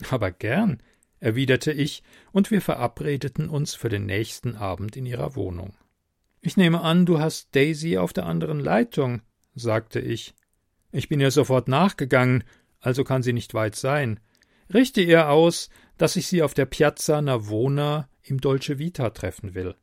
Aber 0.09 0.31
gern, 0.31 0.81
erwiderte 1.19 1.73
ich, 1.73 2.01
und 2.31 2.49
wir 2.49 2.61
verabredeten 2.61 3.49
uns 3.49 3.75
für 3.75 3.89
den 3.89 4.05
nächsten 4.05 4.55
Abend 4.55 4.95
in 4.95 5.05
ihrer 5.05 5.35
Wohnung. 5.35 5.75
Ich 6.39 6.55
nehme 6.55 6.79
an, 6.79 7.05
du 7.05 7.19
hast 7.19 7.53
Daisy 7.53 7.97
auf 7.97 8.13
der 8.13 8.25
anderen 8.25 8.61
Leitung, 8.61 9.21
sagte 9.53 9.99
ich. 9.99 10.33
Ich 10.93 11.09
bin 11.09 11.19
ihr 11.19 11.31
sofort 11.31 11.67
nachgegangen, 11.67 12.45
also 12.79 13.03
kann 13.03 13.21
sie 13.21 13.33
nicht 13.33 13.53
weit 13.53 13.75
sein. 13.75 14.21
Richte 14.73 15.01
ihr 15.01 15.29
aus, 15.29 15.69
dass 15.97 16.15
ich 16.15 16.27
Sie 16.27 16.41
auf 16.41 16.53
der 16.53 16.65
Piazza 16.65 17.21
Navona 17.21 18.09
im 18.23 18.41
Dolce 18.41 18.79
Vita 18.79 19.11
treffen 19.11 19.53
will. 19.53 19.75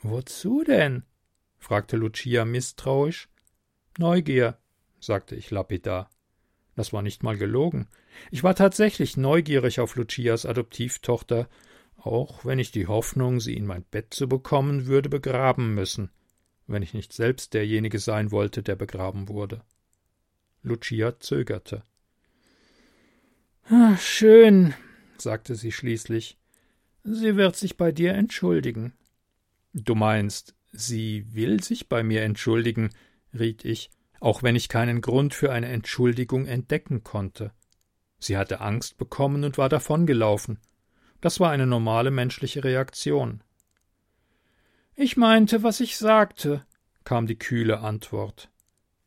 Wozu 0.00 0.64
denn? 0.64 1.04
fragte 1.58 1.96
Lucia 1.96 2.44
misstrauisch. 2.44 3.28
Neugier, 3.98 4.58
sagte 5.00 5.34
ich 5.34 5.50
lapidar. 5.50 6.10
Das 6.74 6.92
war 6.92 7.02
nicht 7.02 7.22
mal 7.22 7.36
gelogen. 7.36 7.88
Ich 8.30 8.42
war 8.42 8.54
tatsächlich 8.54 9.16
neugierig 9.16 9.80
auf 9.80 9.96
Lucias 9.96 10.46
Adoptivtochter, 10.46 11.48
auch 11.96 12.44
wenn 12.44 12.58
ich 12.58 12.72
die 12.72 12.86
Hoffnung, 12.86 13.40
sie 13.40 13.56
in 13.56 13.66
mein 13.66 13.84
Bett 13.84 14.14
zu 14.14 14.28
bekommen, 14.28 14.86
würde 14.86 15.08
begraben 15.08 15.74
müssen, 15.74 16.10
wenn 16.66 16.82
ich 16.82 16.94
nicht 16.94 17.12
selbst 17.12 17.54
derjenige 17.54 17.98
sein 17.98 18.32
wollte, 18.32 18.62
der 18.62 18.76
begraben 18.76 19.28
wurde. 19.28 19.62
Lucia 20.62 21.18
zögerte. 21.18 21.84
Ah, 23.68 23.96
schön, 23.96 24.74
sagte 25.18 25.54
sie 25.54 25.72
schließlich. 25.72 26.36
Sie 27.04 27.36
wird 27.36 27.56
sich 27.56 27.76
bei 27.76 27.92
dir 27.92 28.14
entschuldigen. 28.14 28.92
Du 29.72 29.94
meinst, 29.94 30.54
sie 30.72 31.24
will 31.34 31.62
sich 31.62 31.88
bei 31.88 32.02
mir 32.02 32.22
entschuldigen, 32.22 32.90
riet 33.32 33.64
ich, 33.64 33.90
auch 34.20 34.42
wenn 34.42 34.56
ich 34.56 34.68
keinen 34.68 35.00
Grund 35.00 35.34
für 35.34 35.52
eine 35.52 35.68
Entschuldigung 35.68 36.46
entdecken 36.46 37.02
konnte. 37.02 37.52
Sie 38.18 38.36
hatte 38.36 38.60
Angst 38.60 38.98
bekommen 38.98 39.42
und 39.42 39.58
war 39.58 39.68
davongelaufen. 39.68 40.58
Das 41.20 41.40
war 41.40 41.50
eine 41.50 41.66
normale 41.66 42.10
menschliche 42.10 42.62
Reaktion. 42.62 43.42
Ich 44.94 45.16
meinte, 45.16 45.62
was 45.62 45.80
ich 45.80 45.96
sagte, 45.96 46.64
kam 47.04 47.26
die 47.26 47.38
kühle 47.38 47.80
Antwort. 47.80 48.50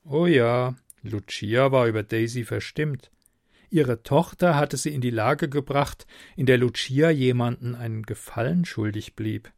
Oh 0.03 0.25
ja, 0.25 0.75
Lucia 1.03 1.71
war 1.71 1.88
über 1.88 2.03
Daisy 2.03 2.43
verstimmt. 2.43 3.12
Ihre 3.75 4.03
Tochter 4.03 4.55
hatte 4.55 4.77
sie 4.77 4.94
in 4.94 5.01
die 5.01 5.10
Lage 5.10 5.50
gebracht, 5.50 6.08
in 6.38 6.46
der 6.46 6.58
Lucia 6.58 7.10
jemanden 7.10 7.75
einen 7.75 8.03
Gefallen 8.03 8.63
schuldig 8.63 9.17
blieb. 9.17 9.51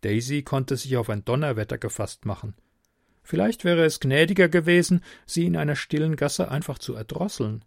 Daisy 0.00 0.42
konnte 0.42 0.78
sich 0.78 0.96
auf 0.96 1.10
ein 1.10 1.26
Donnerwetter 1.26 1.76
gefasst 1.76 2.24
machen. 2.24 2.54
Vielleicht 3.22 3.66
wäre 3.66 3.84
es 3.84 4.00
gnädiger 4.00 4.48
gewesen, 4.48 5.04
sie 5.26 5.44
in 5.44 5.58
einer 5.58 5.76
stillen 5.76 6.16
Gasse 6.16 6.50
einfach 6.50 6.78
zu 6.78 6.94
erdrosseln. 6.94 7.66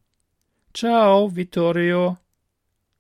Ciao, 0.74 1.36
Vittorio. 1.36 2.18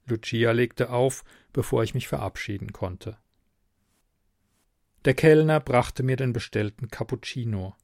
Lucia 0.05 0.51
legte 0.51 0.91
auf, 0.91 1.23
bevor 1.53 1.81
ich 1.81 1.95
mich 1.95 2.07
verabschieden 2.07 2.73
konnte. 2.73 3.17
Der 5.03 5.15
Kellner 5.15 5.59
brachte 5.61 6.03
mir 6.03 6.15
den 6.15 6.31
bestellten 6.31 6.89
Cappuccino. 6.89 7.75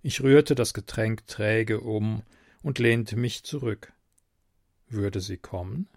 Ich 0.00 0.22
rührte 0.22 0.54
das 0.54 0.72
Getränk 0.72 1.26
träge 1.26 1.82
um 1.82 2.22
und 2.62 2.78
lehnte 2.78 3.16
mich 3.16 3.44
zurück. 3.44 3.92
Würde 4.90 5.20
sie 5.20 5.36
kommen? 5.36 5.88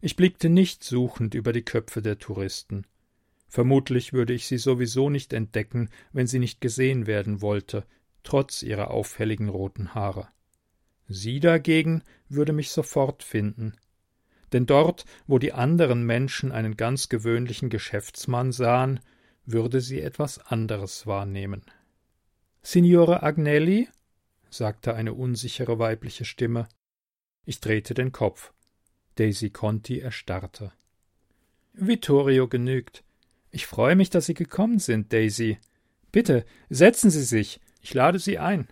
Ich 0.00 0.16
blickte 0.16 0.50
nicht 0.50 0.84
suchend 0.84 1.34
über 1.34 1.52
die 1.52 1.62
Köpfe 1.62 2.02
der 2.02 2.18
Touristen. 2.18 2.84
Vermutlich 3.48 4.12
würde 4.12 4.34
ich 4.34 4.46
sie 4.46 4.58
sowieso 4.58 5.08
nicht 5.08 5.32
entdecken, 5.32 5.88
wenn 6.12 6.26
sie 6.26 6.40
nicht 6.40 6.60
gesehen 6.60 7.06
werden 7.06 7.40
wollte, 7.40 7.84
trotz 8.24 8.62
ihrer 8.62 8.90
auffälligen 8.90 9.48
roten 9.48 9.94
Haare. 9.94 10.28
Sie 11.08 11.38
dagegen 11.38 12.02
würde 12.28 12.52
mich 12.52 12.70
sofort 12.70 13.22
finden. 13.22 13.76
Denn 14.52 14.66
dort, 14.66 15.04
wo 15.26 15.38
die 15.38 15.52
anderen 15.52 16.04
Menschen 16.04 16.50
einen 16.50 16.76
ganz 16.76 17.08
gewöhnlichen 17.08 17.70
Geschäftsmann 17.70 18.50
sahen, 18.50 19.00
würde 19.44 19.80
sie 19.80 20.00
etwas 20.00 20.38
anderes 20.38 21.06
wahrnehmen. 21.06 21.62
Signore 22.62 23.22
Agnelli? 23.22 23.88
sagte 24.50 24.94
eine 24.94 25.14
unsichere 25.14 25.78
weibliche 25.78 26.24
Stimme. 26.24 26.66
Ich 27.46 27.60
drehte 27.60 27.94
den 27.94 28.12
Kopf. 28.12 28.52
Daisy 29.14 29.48
Conti 29.48 30.00
erstarrte. 30.00 30.72
Vittorio 31.72 32.48
genügt. 32.48 33.02
Ich 33.50 33.66
freue 33.66 33.96
mich, 33.96 34.10
dass 34.10 34.26
Sie 34.26 34.34
gekommen 34.34 34.78
sind, 34.78 35.12
Daisy. 35.14 35.58
Bitte, 36.12 36.44
setzen 36.68 37.10
Sie 37.10 37.24
sich. 37.24 37.60
Ich 37.80 37.94
lade 37.94 38.18
Sie 38.18 38.38
ein. 38.38 38.68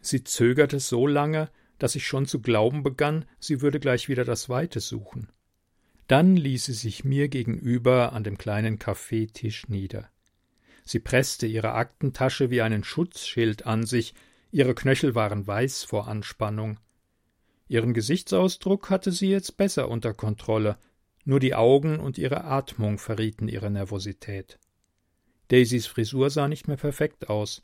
Sie 0.00 0.24
zögerte 0.24 0.80
so 0.80 1.06
lange, 1.06 1.48
dass 1.78 1.96
ich 1.96 2.06
schon 2.06 2.26
zu 2.26 2.40
glauben 2.40 2.84
begann, 2.84 3.24
sie 3.40 3.60
würde 3.60 3.80
gleich 3.80 4.08
wieder 4.08 4.24
das 4.24 4.48
Weite 4.48 4.78
suchen. 4.78 5.28
Dann 6.06 6.36
ließ 6.36 6.66
sie 6.66 6.74
sich 6.74 7.02
mir 7.02 7.28
gegenüber 7.28 8.12
an 8.12 8.22
dem 8.22 8.38
kleinen 8.38 8.78
Kaffeetisch 8.78 9.68
nieder. 9.68 10.08
Sie 10.84 11.00
presste 11.00 11.46
ihre 11.46 11.72
Aktentasche 11.72 12.50
wie 12.50 12.62
einen 12.62 12.84
Schutzschild 12.84 13.66
an 13.66 13.84
sich, 13.84 14.14
ihre 14.52 14.76
Knöchel 14.76 15.16
waren 15.16 15.46
weiß 15.46 15.82
vor 15.82 16.06
Anspannung. 16.06 16.78
Ihren 17.72 17.94
Gesichtsausdruck 17.94 18.90
hatte 18.90 19.12
sie 19.12 19.30
jetzt 19.30 19.56
besser 19.56 19.88
unter 19.88 20.12
Kontrolle, 20.12 20.76
nur 21.24 21.40
die 21.40 21.54
Augen 21.54 22.00
und 22.00 22.18
ihre 22.18 22.44
Atmung 22.44 22.98
verrieten 22.98 23.48
ihre 23.48 23.70
Nervosität. 23.70 24.58
Daisys 25.48 25.86
Frisur 25.86 26.28
sah 26.28 26.48
nicht 26.48 26.68
mehr 26.68 26.76
perfekt 26.76 27.30
aus. 27.30 27.62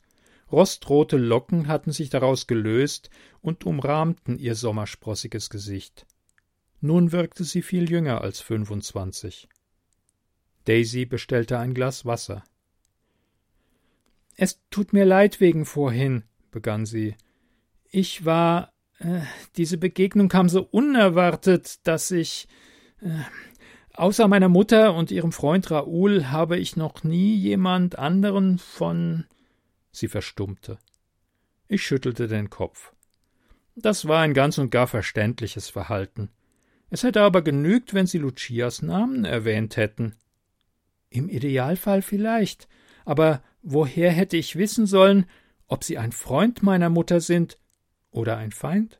Rostrote 0.51 1.17
Locken 1.17 1.67
hatten 1.67 1.91
sich 1.91 2.09
daraus 2.09 2.47
gelöst 2.47 3.11
und 3.41 3.67
umrahmten 3.67 4.39
ihr 4.39 4.55
sommersprossiges 4.55 5.51
Gesicht. 5.51 6.07
Nun 6.81 7.11
wirkte 7.11 7.43
sie 7.43 7.61
viel 7.61 7.87
jünger 7.87 8.21
als 8.21 8.39
fünfundzwanzig. 8.39 9.47
Daisy 10.65 11.05
bestellte 11.05 11.59
ein 11.59 11.75
Glas 11.75 12.03
Wasser. 12.07 12.43
Es 14.37 14.59
tut 14.71 14.91
mir 14.91 15.05
leid 15.05 15.39
wegen 15.39 15.65
vorhin, 15.65 16.23
begann 16.49 16.87
sie. 16.87 17.15
Ich 17.91 18.25
war. 18.25 18.73
Äh, 18.99 19.21
diese 19.55 19.77
Begegnung 19.77 20.29
kam 20.29 20.49
so 20.49 20.61
unerwartet, 20.63 21.85
dass 21.87 22.11
ich. 22.11 22.47
Äh, 23.01 23.09
außer 23.93 24.27
meiner 24.27 24.49
Mutter 24.49 24.93
und 24.93 25.11
ihrem 25.11 25.31
Freund 25.31 25.71
Raoul 25.71 26.25
habe 26.25 26.57
ich 26.57 26.75
noch 26.75 27.03
nie 27.03 27.35
jemand 27.35 27.97
anderen 27.97 28.57
von. 28.57 29.25
Sie 29.91 30.07
verstummte. 30.07 30.77
Ich 31.67 31.83
schüttelte 31.83 32.27
den 32.27 32.49
Kopf. 32.49 32.93
Das 33.75 34.07
war 34.07 34.21
ein 34.21 34.33
ganz 34.33 34.57
und 34.57 34.71
gar 34.71 34.87
verständliches 34.87 35.69
Verhalten. 35.69 36.29
Es 36.89 37.03
hätte 37.03 37.21
aber 37.21 37.41
genügt, 37.41 37.93
wenn 37.93 38.07
Sie 38.07 38.17
Lucias 38.17 38.81
Namen 38.81 39.23
erwähnt 39.23 39.77
hätten. 39.77 40.15
Im 41.09 41.29
Idealfall 41.29 42.01
vielleicht, 42.01 42.67
aber 43.05 43.41
woher 43.61 44.11
hätte 44.11 44.37
ich 44.37 44.55
wissen 44.55 44.85
sollen, 44.85 45.25
ob 45.67 45.83
Sie 45.83 45.97
ein 45.97 46.11
Freund 46.11 46.63
meiner 46.63 46.89
Mutter 46.89 47.21
sind 47.21 47.57
oder 48.11 48.37
ein 48.37 48.51
Feind? 48.51 48.99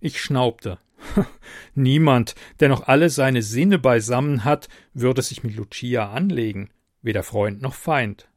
Ich 0.00 0.20
schnaubte. 0.20 0.78
Niemand, 1.74 2.34
der 2.60 2.68
noch 2.68 2.86
alle 2.88 3.10
seine 3.10 3.42
Sinne 3.42 3.78
beisammen 3.78 4.44
hat, 4.44 4.68
würde 4.94 5.22
sich 5.22 5.42
mit 5.44 5.54
Lucia 5.56 6.10
anlegen, 6.10 6.70
weder 7.02 7.22
Freund 7.22 7.62
noch 7.62 7.74
Feind. 7.74 8.28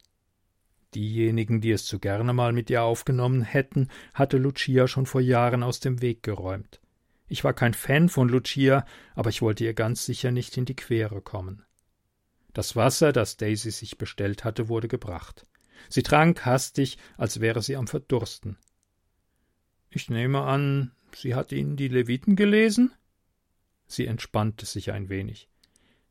Diejenigen, 0.95 1.61
die 1.61 1.71
es 1.71 1.85
zu 1.85 1.99
gerne 1.99 2.33
mal 2.33 2.51
mit 2.51 2.69
ihr 2.69 2.81
aufgenommen 2.81 3.43
hätten, 3.43 3.89
hatte 4.13 4.37
Lucia 4.37 4.87
schon 4.87 5.05
vor 5.05 5.21
Jahren 5.21 5.63
aus 5.63 5.79
dem 5.79 6.01
Weg 6.01 6.23
geräumt. 6.23 6.79
Ich 7.27 7.43
war 7.43 7.53
kein 7.53 7.75
Fan 7.75 8.09
von 8.09 8.27
Lucia, 8.27 8.85
aber 9.13 9.29
ich 9.29 9.41
wollte 9.41 9.63
ihr 9.63 9.75
ganz 9.75 10.05
sicher 10.05 10.31
nicht 10.31 10.57
in 10.57 10.65
die 10.65 10.75
Quere 10.75 11.21
kommen. 11.21 11.63
Das 12.53 12.75
Wasser, 12.75 13.13
das 13.13 13.37
Daisy 13.37 13.69
sich 13.69 13.99
bestellt 13.99 14.43
hatte, 14.43 14.67
wurde 14.67 14.87
gebracht. 14.87 15.45
Sie 15.89 16.01
trank 16.01 16.43
hastig, 16.45 16.97
als 17.17 17.39
wäre 17.39 17.61
sie 17.61 17.75
am 17.75 17.87
Verdursten. 17.87 18.57
Ich 19.89 20.09
nehme 20.09 20.41
an, 20.41 20.91
sie 21.15 21.35
hat 21.35 21.51
Ihnen 21.51 21.75
die 21.75 21.87
Leviten 21.87 22.35
gelesen? 22.35 22.91
Sie 23.87 24.05
entspannte 24.05 24.65
sich 24.65 24.91
ein 24.91 25.09
wenig. 25.09 25.49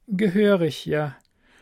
Gehörig, 0.09 0.85
ja. 0.87 1.17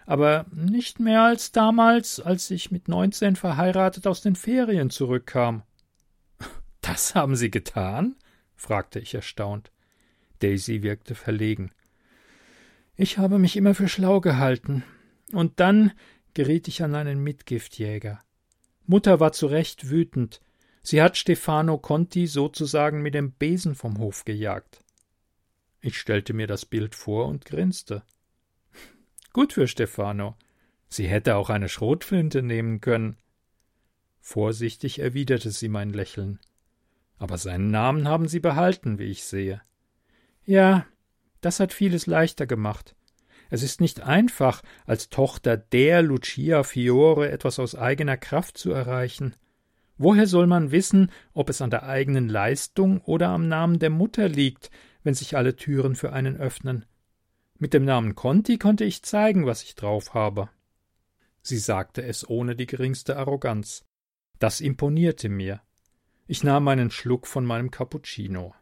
Aber 0.07 0.47
nicht 0.55 1.01
mehr 1.01 1.23
als 1.23 1.53
damals, 1.53 2.21
als 2.21 2.51
ich 2.51 2.71
mit 2.71 2.89
neunzehn 2.89 3.37
verheiratet 3.37 4.07
aus 4.07 4.23
den 4.23 4.37
Ferien 4.37 4.91
zurückkam. 4.91 5.63
Das 6.81 7.17
haben 7.17 7.35
Sie 7.35 7.51
getan? 7.51 8.15
fragte 8.55 9.01
ich 9.01 9.15
erstaunt. 9.15 9.73
Daisy 10.39 10.83
wirkte 10.83 11.17
verlegen. 11.17 11.73
Ich 12.95 13.19
habe 13.19 13.39
mich 13.39 13.57
immer 13.57 13.75
für 13.75 13.89
schlau 13.89 14.21
gehalten. 14.21 14.85
Und 15.33 15.59
dann 15.61 15.93
geriet 16.35 16.69
ich 16.69 16.83
an 16.83 16.95
einen 16.95 17.23
Mitgiftjäger. 17.23 18.21
Mutter 18.87 19.21
war 19.21 19.33
zu 19.33 19.47
Recht 19.47 19.91
wütend. 19.91 20.41
Sie 20.89 21.03
hat 21.03 21.17
Stefano 21.17 21.79
Conti 21.79 22.29
sozusagen 22.29 23.03
mit 23.03 23.15
dem 23.15 23.33
Besen 23.33 23.75
vom 23.75 23.99
Hof 23.99 24.25
gejagt. 24.25 24.85
Ich 25.81 25.99
stellte 25.99 26.33
mir 26.33 26.47
das 26.47 26.65
Bild 26.65 26.95
vor 26.95 27.27
und 27.27 27.45
grinste. 27.45 28.05
Gut 29.33 29.55
für 29.55 29.67
Stefano. 29.67 30.37
Sie 30.89 31.09
hätte 31.09 31.35
auch 31.35 31.51
eine 31.51 31.69
Schrotflinte 31.69 32.41
nehmen 32.41 32.81
können. 32.81 33.17
Vorsichtig 34.21 35.01
erwiderte 35.01 35.51
sie 35.51 35.69
mein 35.69 35.91
Lächeln. 35.91 36.39
Aber 37.19 37.37
seinen 37.37 37.73
Namen 37.73 38.07
haben 38.07 38.29
Sie 38.29 38.39
behalten, 38.39 39.01
wie 39.01 39.07
ich 39.07 39.25
sehe. 39.25 39.61
Ja, 40.45 40.87
das 41.41 41.59
hat 41.59 41.73
vieles 41.73 42.07
leichter 42.07 42.47
gemacht. 42.47 42.95
Es 43.51 43.65
ist 43.65 43.81
nicht 43.81 44.03
einfach, 44.03 44.63
als 44.85 45.09
Tochter 45.09 45.57
der 45.57 46.03
Lucia 46.03 46.63
Fiore 46.63 47.29
etwas 47.33 47.59
aus 47.59 47.75
eigener 47.75 48.17
Kraft 48.17 48.57
zu 48.57 48.71
erreichen. 48.71 49.35
Woher 49.99 50.27
soll 50.27 50.47
man 50.47 50.71
wissen, 50.71 51.11
ob 51.33 51.49
es 51.49 51.63
an 51.63 51.71
der 51.71 51.85
eigenen 51.85 52.29
Leistung 52.29 53.01
oder 53.01 53.29
am 53.29 53.49
Namen 53.49 53.79
der 53.79 53.91
Mutter 53.91 54.29
liegt, 54.29 54.71
wenn 55.03 55.15
sich 55.15 55.37
alle 55.37 55.57
Türen 55.57 55.95
für 55.95 56.13
einen 56.13 56.37
öffnen? 56.37 56.85
Mit 57.59 57.73
dem 57.73 57.85
Namen 57.85 58.15
Conti 58.15 58.59
konnte 58.59 58.85
ich 58.85 59.03
zeigen, 59.03 59.47
was 59.47 59.63
ich 59.63 59.75
drauf 59.75 60.13
habe. 60.13 60.51
Sie 61.41 61.59
sagte 61.59 62.03
es 62.03 62.29
ohne 62.29 62.57
die 62.57 62.67
geringste 62.67 63.17
Arroganz. 63.17 63.85
Das 64.39 64.61
imponierte 64.61 65.29
mir. 65.29 65.63
Ich 66.27 66.45
nahm 66.45 66.69
einen 66.69 66.91
Schluck 66.91 67.27
von 67.27 67.47
meinem 67.47 67.71
Cappuccino. 67.71 68.55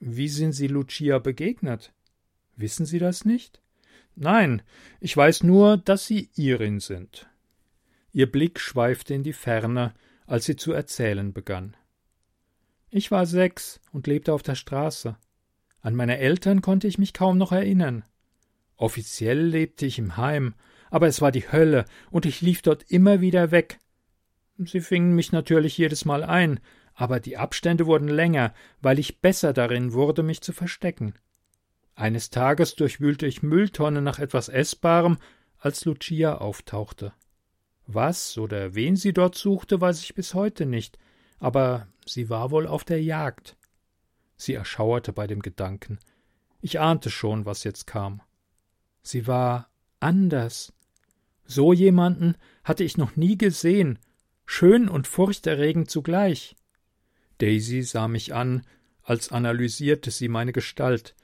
Wie 0.00 0.28
sind 0.28 0.52
Sie 0.52 0.66
Lucia 0.66 1.18
begegnet? 1.18 1.92
Wissen 2.56 2.86
Sie 2.86 2.98
das 2.98 3.24
nicht? 3.24 3.60
Nein, 4.14 4.62
ich 5.00 5.16
weiß 5.16 5.42
nur, 5.42 5.76
dass 5.76 6.06
Sie 6.06 6.30
Irin 6.34 6.80
sind. 6.80 7.28
Ihr 8.12 8.30
Blick 8.32 8.58
schweifte 8.58 9.12
in 9.12 9.22
die 9.22 9.34
Ferne, 9.34 9.94
als 10.26 10.44
sie 10.44 10.56
zu 10.56 10.72
erzählen 10.72 11.32
begann. 11.32 11.76
Ich 12.90 13.10
war 13.10 13.26
sechs 13.26 13.80
und 13.92 14.06
lebte 14.06 14.32
auf 14.32 14.42
der 14.42 14.54
Straße. 14.54 15.16
An 15.80 15.94
meine 15.94 16.18
Eltern 16.18 16.62
konnte 16.62 16.88
ich 16.88 16.98
mich 16.98 17.12
kaum 17.12 17.38
noch 17.38 17.52
erinnern. 17.52 18.04
Offiziell 18.76 19.40
lebte 19.40 19.86
ich 19.86 19.98
im 19.98 20.16
Heim, 20.16 20.54
aber 20.90 21.06
es 21.06 21.20
war 21.20 21.32
die 21.32 21.50
Hölle, 21.50 21.84
und 22.10 22.26
ich 22.26 22.40
lief 22.40 22.62
dort 22.62 22.84
immer 22.90 23.20
wieder 23.20 23.50
weg, 23.50 23.78
Sie 24.58 24.80
fingen 24.80 25.14
mich 25.14 25.32
natürlich 25.32 25.76
jedes 25.76 26.04
Mal 26.04 26.24
ein, 26.24 26.60
aber 26.94 27.20
die 27.20 27.36
Abstände 27.36 27.86
wurden 27.86 28.08
länger, 28.08 28.54
weil 28.80 28.98
ich 28.98 29.20
besser 29.20 29.52
darin 29.52 29.92
wurde, 29.92 30.22
mich 30.22 30.40
zu 30.40 30.52
verstecken. 30.52 31.14
Eines 31.94 32.30
Tages 32.30 32.74
durchwühlte 32.74 33.26
ich 33.26 33.42
Mülltonnen 33.42 34.02
nach 34.02 34.18
etwas 34.18 34.48
Essbarem, 34.48 35.18
als 35.58 35.84
Lucia 35.84 36.36
auftauchte. 36.36 37.12
Was 37.86 38.36
oder 38.36 38.74
wen 38.74 38.96
sie 38.96 39.12
dort 39.12 39.36
suchte, 39.36 39.80
weiß 39.80 40.02
ich 40.02 40.14
bis 40.14 40.34
heute 40.34 40.66
nicht, 40.66 40.98
aber 41.38 41.86
sie 42.04 42.28
war 42.28 42.50
wohl 42.50 42.66
auf 42.66 42.84
der 42.84 43.02
Jagd. 43.02 43.56
Sie 44.36 44.54
erschauerte 44.54 45.12
bei 45.12 45.26
dem 45.26 45.40
Gedanken. 45.40 45.98
Ich 46.60 46.80
ahnte 46.80 47.10
schon, 47.10 47.46
was 47.46 47.64
jetzt 47.64 47.86
kam. 47.86 48.22
Sie 49.02 49.26
war 49.26 49.70
anders. 50.00 50.72
So 51.44 51.72
jemanden 51.72 52.36
hatte 52.64 52.82
ich 52.82 52.96
noch 52.96 53.14
nie 53.14 53.38
gesehen, 53.38 54.00
schön 54.46 54.88
und 54.88 55.06
furchterregend 55.06 55.88
zugleich. 55.90 56.56
Daisy 57.38 57.82
sah 57.82 58.08
mich 58.08 58.34
an, 58.34 58.66
als 59.02 59.30
analysierte 59.30 60.10
sie 60.10 60.28
meine 60.28 60.52
Gestalt, 60.52 61.14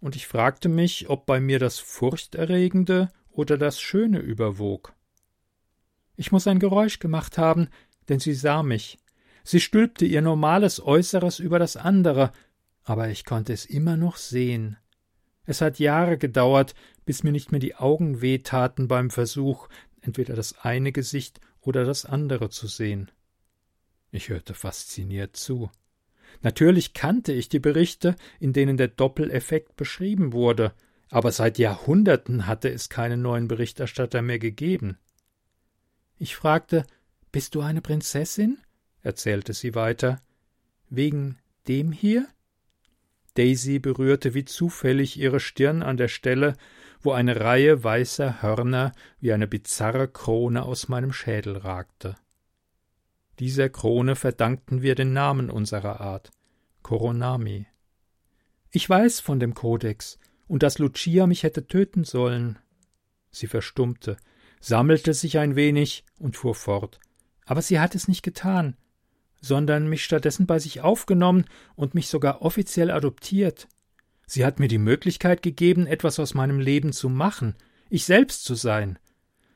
und 0.00 0.16
ich 0.16 0.26
fragte 0.26 0.68
mich, 0.68 1.10
ob 1.10 1.26
bei 1.26 1.40
mir 1.40 1.58
das 1.58 1.78
Furchterregende 1.78 3.10
oder 3.30 3.58
das 3.58 3.80
Schöne 3.80 4.18
überwog. 4.18 4.94
Ich 6.16 6.32
muss 6.32 6.46
ein 6.46 6.58
Geräusch 6.58 6.98
gemacht 6.98 7.38
haben, 7.38 7.68
denn 8.08 8.18
sie 8.18 8.34
sah 8.34 8.62
mich. 8.62 8.98
Sie 9.44 9.60
stülpte 9.60 10.04
ihr 10.04 10.22
normales 10.22 10.84
Äußeres 10.84 11.38
über 11.38 11.58
das 11.58 11.76
andere, 11.76 12.32
aber 12.82 13.10
ich 13.10 13.24
konnte 13.24 13.52
es 13.52 13.64
immer 13.64 13.96
noch 13.96 14.16
sehen. 14.16 14.76
Es 15.44 15.60
hat 15.60 15.78
Jahre 15.78 16.18
gedauert, 16.18 16.74
bis 17.04 17.22
mir 17.22 17.32
nicht 17.32 17.52
mehr 17.52 17.60
die 17.60 17.76
Augen 17.76 18.20
wehtaten 18.20 18.88
beim 18.88 19.10
Versuch, 19.10 19.68
entweder 20.00 20.34
das 20.34 20.58
eine 20.58 20.92
Gesicht 20.92 21.40
oder 21.60 21.84
das 21.84 22.04
andere 22.04 22.50
zu 22.50 22.66
sehen. 22.66 23.10
Ich 24.10 24.28
hörte 24.28 24.54
fasziniert 24.54 25.36
zu. 25.36 25.70
Natürlich 26.42 26.94
kannte 26.94 27.32
ich 27.32 27.48
die 27.48 27.60
Berichte, 27.60 28.16
in 28.40 28.52
denen 28.52 28.76
der 28.76 28.88
Doppeleffekt 28.88 29.76
beschrieben 29.76 30.32
wurde, 30.32 30.72
aber 31.08 31.30
seit 31.30 31.58
Jahrhunderten 31.58 32.46
hatte 32.46 32.70
es 32.70 32.88
keinen 32.88 33.22
neuen 33.22 33.48
Berichterstatter 33.48 34.22
mehr 34.22 34.38
gegeben. 34.38 34.98
Ich 36.18 36.36
fragte 36.36 36.86
Bist 37.32 37.54
du 37.54 37.60
eine 37.60 37.82
Prinzessin? 37.82 38.58
erzählte 39.02 39.52
sie 39.52 39.74
weiter. 39.74 40.20
Wegen 40.88 41.38
dem 41.68 41.92
hier? 41.92 42.26
Daisy 43.34 43.78
berührte 43.78 44.32
wie 44.32 44.46
zufällig 44.46 45.18
ihre 45.18 45.40
Stirn 45.40 45.82
an 45.82 45.98
der 45.98 46.08
Stelle, 46.08 46.56
wo 47.00 47.12
eine 47.12 47.40
Reihe 47.40 47.84
weißer 47.84 48.40
Hörner 48.40 48.92
wie 49.20 49.32
eine 49.32 49.46
bizarre 49.46 50.08
Krone 50.08 50.64
aus 50.64 50.88
meinem 50.88 51.12
Schädel 51.12 51.58
ragte. 51.58 52.16
Dieser 53.38 53.68
Krone 53.68 54.16
verdankten 54.16 54.80
wir 54.80 54.94
den 54.94 55.12
Namen 55.12 55.50
unserer 55.50 56.00
Art, 56.00 56.30
Koronami. 56.82 57.66
Ich 58.70 58.88
weiß 58.88 59.20
von 59.20 59.38
dem 59.38 59.52
Kodex 59.52 60.18
und 60.48 60.62
dass 60.62 60.78
Lucia 60.78 61.26
mich 61.26 61.42
hätte 61.42 61.66
töten 61.66 62.04
sollen. 62.04 62.58
Sie 63.30 63.46
verstummte, 63.46 64.16
sammelte 64.60 65.14
sich 65.14 65.38
ein 65.38 65.56
wenig 65.56 66.04
und 66.18 66.36
fuhr 66.36 66.54
fort. 66.54 67.00
Aber 67.44 67.62
sie 67.62 67.78
hat 67.80 67.94
es 67.94 68.08
nicht 68.08 68.22
getan, 68.22 68.76
sondern 69.40 69.88
mich 69.88 70.04
stattdessen 70.04 70.46
bei 70.46 70.58
sich 70.58 70.80
aufgenommen 70.80 71.44
und 71.74 71.94
mich 71.94 72.08
sogar 72.08 72.42
offiziell 72.42 72.90
adoptiert. 72.90 73.68
Sie 74.26 74.44
hat 74.44 74.58
mir 74.58 74.68
die 74.68 74.78
Möglichkeit 74.78 75.42
gegeben, 75.42 75.86
etwas 75.86 76.18
aus 76.18 76.34
meinem 76.34 76.58
Leben 76.58 76.92
zu 76.92 77.08
machen, 77.08 77.54
ich 77.88 78.04
selbst 78.04 78.44
zu 78.44 78.54
sein. 78.54 78.98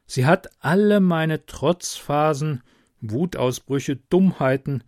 Sie 0.07 0.27
hat 0.27 0.51
alle 0.61 1.01
meine 1.01 1.47
Trotzphasen, 1.47 2.63
Wutausbrüche, 3.01 3.97
Dummheiten, 3.97 4.85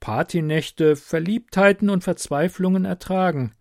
Partynächte, 0.00 0.96
Verliebtheiten 0.96 1.88
und 1.88 2.04
Verzweiflungen 2.04 2.84
ertragen. 2.84 3.54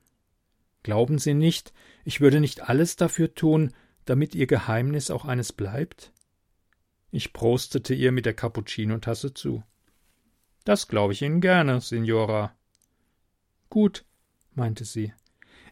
Glauben 0.83 1.19
Sie 1.19 1.33
nicht, 1.33 1.71
ich 2.03 2.19
würde 2.19 2.39
nicht 2.39 2.67
alles 2.67 2.95
dafür 2.95 3.35
tun, 3.35 3.71
damit 4.05 4.35
Ihr 4.35 4.47
Geheimnis 4.47 5.11
auch 5.11 5.25
eines 5.25 5.53
bleibt? 5.53 6.11
Ich 7.11 7.33
prostete 7.33 7.93
ihr 7.93 8.11
mit 8.11 8.25
der 8.25 8.33
Cappuccino-Tasse 8.33 9.33
zu. 9.33 9.63
Das 10.63 10.87
glaube 10.87 11.13
ich 11.13 11.21
Ihnen 11.21 11.41
gerne, 11.41 11.81
Signora. 11.81 12.55
Gut, 13.69 14.05
meinte 14.53 14.85
sie. 14.85 15.13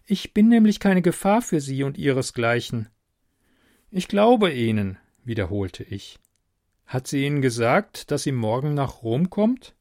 Ich 0.06 0.34
bin 0.34 0.50
nämlich 0.50 0.80
keine 0.80 1.02
Gefahr 1.02 1.42
für 1.42 1.62
Sie 1.62 1.84
und 1.84 1.98
Ihresgleichen. 1.98 2.90
Ich 3.92 4.08
glaube 4.08 4.52
Ihnen, 4.52 4.98
wiederholte 5.24 5.84
ich. 5.84 6.20
Hat 6.86 7.08
sie 7.08 7.26
Ihnen 7.26 7.42
gesagt, 7.42 8.10
dass 8.12 8.24
sie 8.24 8.32
morgen 8.32 8.74
nach 8.74 9.04
Rom 9.04 9.30
kommt? 9.30 9.76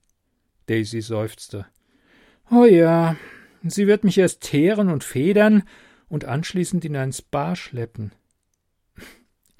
Daisy 0.66 1.00
seufzte. 1.00 1.66
Oh 2.50 2.64
ja, 2.64 3.16
sie 3.62 3.86
wird 3.86 4.04
mich 4.04 4.18
erst 4.18 4.42
teeren 4.42 4.90
und 4.90 5.04
federn 5.04 5.62
und 6.08 6.26
anschließend 6.26 6.84
in 6.84 6.96
ein 6.96 7.12
Spa 7.12 7.56
schleppen. 7.56 8.12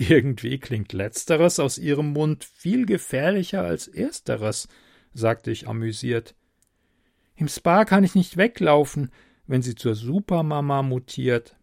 Irgendwie 0.00 0.58
klingt 0.58 0.92
letzteres 0.92 1.58
aus 1.58 1.76
ihrem 1.76 2.12
Mund 2.12 2.44
viel 2.44 2.86
gefährlicher 2.86 3.64
als 3.64 3.88
ersteres, 3.88 4.68
sagte 5.12 5.50
ich 5.50 5.66
amüsiert. 5.66 6.36
Im 7.34 7.48
Spa 7.48 7.84
kann 7.84 8.04
ich 8.04 8.14
nicht 8.14 8.36
weglaufen, 8.36 9.10
wenn 9.48 9.60
sie 9.60 9.74
zur 9.74 9.96
Supermama 9.96 10.82
mutiert. 10.84 11.56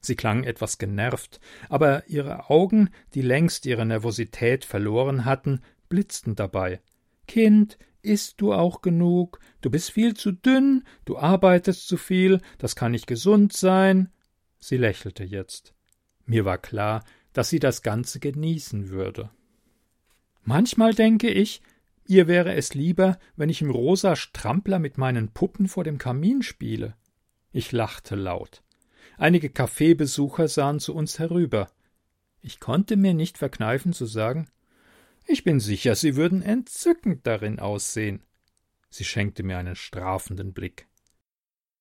Sie 0.00 0.16
klang 0.16 0.42
etwas 0.42 0.78
genervt, 0.78 1.38
aber 1.68 2.08
ihre 2.08 2.48
Augen, 2.48 2.88
die 3.12 3.20
längst 3.20 3.66
ihre 3.66 3.84
Nervosität 3.84 4.64
verloren 4.64 5.26
hatten, 5.26 5.60
blitzten 5.90 6.34
dabei. 6.34 6.80
Kind, 7.28 7.78
isst 8.00 8.40
du 8.40 8.54
auch 8.54 8.80
genug? 8.80 9.38
Du 9.60 9.70
bist 9.70 9.90
viel 9.90 10.14
zu 10.14 10.32
dünn, 10.32 10.84
du 11.04 11.18
arbeitest 11.18 11.86
zu 11.86 11.98
viel, 11.98 12.40
das 12.56 12.74
kann 12.74 12.92
nicht 12.92 13.06
gesund 13.06 13.52
sein. 13.52 14.08
Sie 14.60 14.78
lächelte 14.78 15.24
jetzt. 15.24 15.74
Mir 16.24 16.46
war 16.46 16.56
klar, 16.56 17.04
dass 17.32 17.48
sie 17.48 17.58
das 17.58 17.82
Ganze 17.82 18.20
genießen 18.20 18.90
würde. 18.90 19.30
Manchmal 20.44 20.94
denke 20.94 21.30
ich, 21.30 21.62
ihr 22.06 22.26
wäre 22.26 22.54
es 22.54 22.74
lieber, 22.74 23.18
wenn 23.36 23.48
ich 23.48 23.62
im 23.62 23.70
rosa 23.70 24.16
Strampler 24.16 24.78
mit 24.78 24.98
meinen 24.98 25.28
Puppen 25.28 25.68
vor 25.68 25.84
dem 25.84 25.98
Kamin 25.98 26.42
spiele. 26.42 26.96
Ich 27.52 27.72
lachte 27.72 28.16
laut. 28.16 28.62
Einige 29.18 29.50
Kaffeebesucher 29.50 30.48
sahen 30.48 30.80
zu 30.80 30.94
uns 30.94 31.18
herüber. 31.18 31.70
Ich 32.40 32.58
konnte 32.58 32.96
mir 32.96 33.14
nicht 33.14 33.38
verkneifen 33.38 33.92
zu 33.92 34.06
sagen, 34.06 34.48
ich 35.26 35.44
bin 35.44 35.60
sicher, 35.60 35.94
Sie 35.94 36.16
würden 36.16 36.42
entzückend 36.42 37.26
darin 37.26 37.60
aussehen. 37.60 38.22
Sie 38.90 39.04
schenkte 39.04 39.42
mir 39.42 39.58
einen 39.58 39.76
strafenden 39.76 40.52
Blick. 40.52 40.88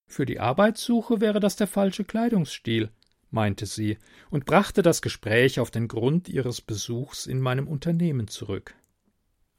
Für 0.06 0.26
die 0.26 0.40
Arbeitssuche 0.40 1.22
wäre 1.22 1.40
das 1.40 1.56
der 1.56 1.68
falsche 1.68 2.04
Kleidungsstil, 2.04 2.92
meinte 3.32 3.66
sie 3.66 3.98
und 4.30 4.46
brachte 4.46 4.82
das 4.82 5.02
Gespräch 5.02 5.60
auf 5.60 5.72
den 5.72 5.88
Grund 5.88 6.30
ihres 6.30 6.62
Besuchs 6.62 7.26
in 7.26 7.40
meinem 7.40 7.68
Unternehmen 7.68 8.28
zurück. 8.28 8.76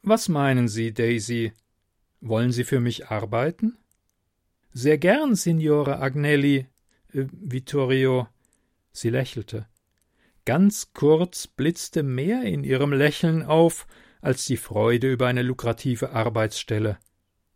Was 0.03 0.29
meinen 0.29 0.69
Sie, 0.69 0.93
Daisy? 0.93 1.53
Wollen 2.21 2.53
Sie 2.53 2.65
für 2.65 2.81
mich 2.81 3.09
arbeiten? 3.09 3.77
Sehr 4.73 4.99
gern, 4.99 5.35
Signore 5.35 5.99
Agnelli, 5.99 6.67
äh, 7.13 7.27
Vittorio. 7.31 8.29
Sie 8.93 9.11
lächelte. 9.11 9.67
Ganz 10.45 10.93
kurz 10.93 11.47
blitzte 11.47 12.03
mehr 12.03 12.43
in 12.43 12.65
ihrem 12.65 12.93
Lächeln 12.93 13.43
auf 13.43 13.87
als 14.21 14.45
die 14.45 14.57
Freude 14.57 15.11
über 15.11 15.27
eine 15.27 15.43
lukrative 15.43 16.11
Arbeitsstelle. 16.11 16.99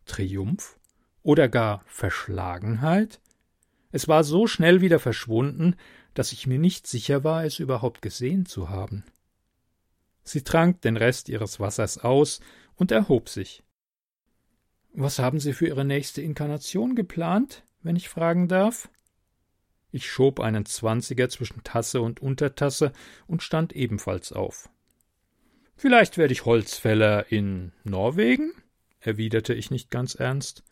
Triumph 0.05 0.79
oder 1.21 1.49
gar 1.49 1.83
Verschlagenheit? 1.85 3.19
Es 3.91 4.07
war 4.07 4.23
so 4.23 4.47
schnell 4.47 4.81
wieder 4.81 4.99
verschwunden, 4.99 5.75
dass 6.17 6.31
ich 6.31 6.47
mir 6.47 6.57
nicht 6.57 6.87
sicher 6.87 7.23
war, 7.23 7.45
es 7.45 7.59
überhaupt 7.59 8.01
gesehen 8.01 8.47
zu 8.47 8.69
haben. 8.69 9.03
Sie 10.23 10.43
trank 10.43 10.81
den 10.81 10.97
Rest 10.97 11.29
ihres 11.29 11.59
Wassers 11.59 11.99
aus 11.99 12.39
und 12.75 12.91
erhob 12.91 13.29
sich. 13.29 13.63
Was 14.93 15.19
haben 15.19 15.39
Sie 15.39 15.53
für 15.53 15.67
Ihre 15.67 15.85
nächste 15.85 16.23
Inkarnation 16.23 16.95
geplant, 16.95 17.63
wenn 17.83 17.95
ich 17.95 18.09
fragen 18.09 18.47
darf? 18.47 18.89
Ich 19.91 20.09
schob 20.09 20.39
einen 20.39 20.65
Zwanziger 20.65 21.29
zwischen 21.29 21.63
Tasse 21.63 22.01
und 22.01 22.19
Untertasse 22.19 22.93
und 23.27 23.43
stand 23.43 23.73
ebenfalls 23.73 24.33
auf. 24.33 24.69
Vielleicht 25.75 26.17
werde 26.17 26.33
ich 26.33 26.45
Holzfäller 26.45 27.31
in 27.31 27.73
Norwegen? 27.83 28.53
erwiderte 28.99 29.53
ich 29.53 29.69
nicht 29.69 29.91
ganz 29.91 30.15
ernst. 30.15 30.63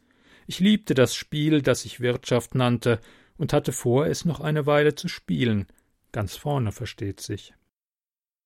Ich 0.47 0.59
liebte 0.59 0.95
das 0.95 1.13
Spiel, 1.13 1.61
das 1.61 1.83
sich 1.83 1.99
Wirtschaft 1.99 2.55
nannte, 2.55 2.99
und 3.37 3.53
hatte 3.53 3.71
vor, 3.71 4.07
es 4.07 4.25
noch 4.25 4.39
eine 4.39 4.65
Weile 4.65 4.95
zu 4.95 5.07
spielen, 5.07 5.67
ganz 6.11 6.35
vorne 6.35 6.71
versteht 6.71 7.19
sich. 7.19 7.53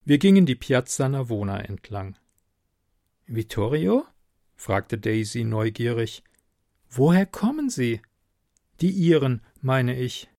Wir 0.04 0.18
gingen 0.18 0.46
die 0.46 0.56
Piazza 0.56 1.08
Navona 1.10 1.60
entlang. 1.60 2.18
Vittorio? 3.28 4.06
fragte 4.56 4.98
Daisy 4.98 5.44
neugierig. 5.44 6.24
Woher 6.90 7.26
kommen 7.26 7.70
Sie? 7.70 8.02
Die 8.82 8.92
Iren, 8.92 9.42
meine 9.62 9.96
ich. 9.96 10.30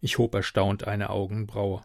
Ich 0.00 0.18
hob 0.18 0.34
erstaunt 0.34 0.86
eine 0.86 1.10
Augenbraue. 1.10 1.84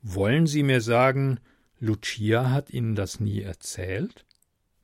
Wollen 0.00 0.46
Sie 0.46 0.62
mir 0.62 0.80
sagen, 0.80 1.40
Lucia 1.78 2.50
hat 2.50 2.70
Ihnen 2.70 2.94
das 2.94 3.20
nie 3.20 3.42
erzählt? 3.42 4.24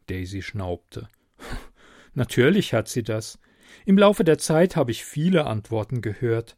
Daisy 0.08 0.42
schnaubte. 0.42 1.08
Natürlich 2.14 2.74
hat 2.74 2.88
sie 2.88 3.02
das. 3.02 3.38
Im 3.84 3.98
Laufe 3.98 4.24
der 4.24 4.38
Zeit 4.38 4.76
habe 4.76 4.90
ich 4.90 5.04
viele 5.04 5.46
Antworten 5.46 6.00
gehört. 6.00 6.56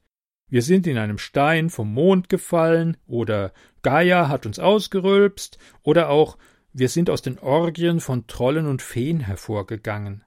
Wir 0.48 0.62
sind 0.62 0.86
in 0.86 0.98
einem 0.98 1.18
Stein 1.18 1.70
vom 1.70 1.92
Mond 1.94 2.28
gefallen, 2.28 2.96
oder 3.06 3.52
Gaia 3.82 4.28
hat 4.28 4.46
uns 4.46 4.58
ausgerülpst, 4.58 5.58
oder 5.82 6.10
auch 6.10 6.38
wir 6.72 6.88
sind 6.88 7.08
aus 7.08 7.22
den 7.22 7.38
Orgien 7.38 8.00
von 8.00 8.26
Trollen 8.26 8.66
und 8.66 8.82
Feen 8.82 9.20
hervorgegangen. 9.20 10.24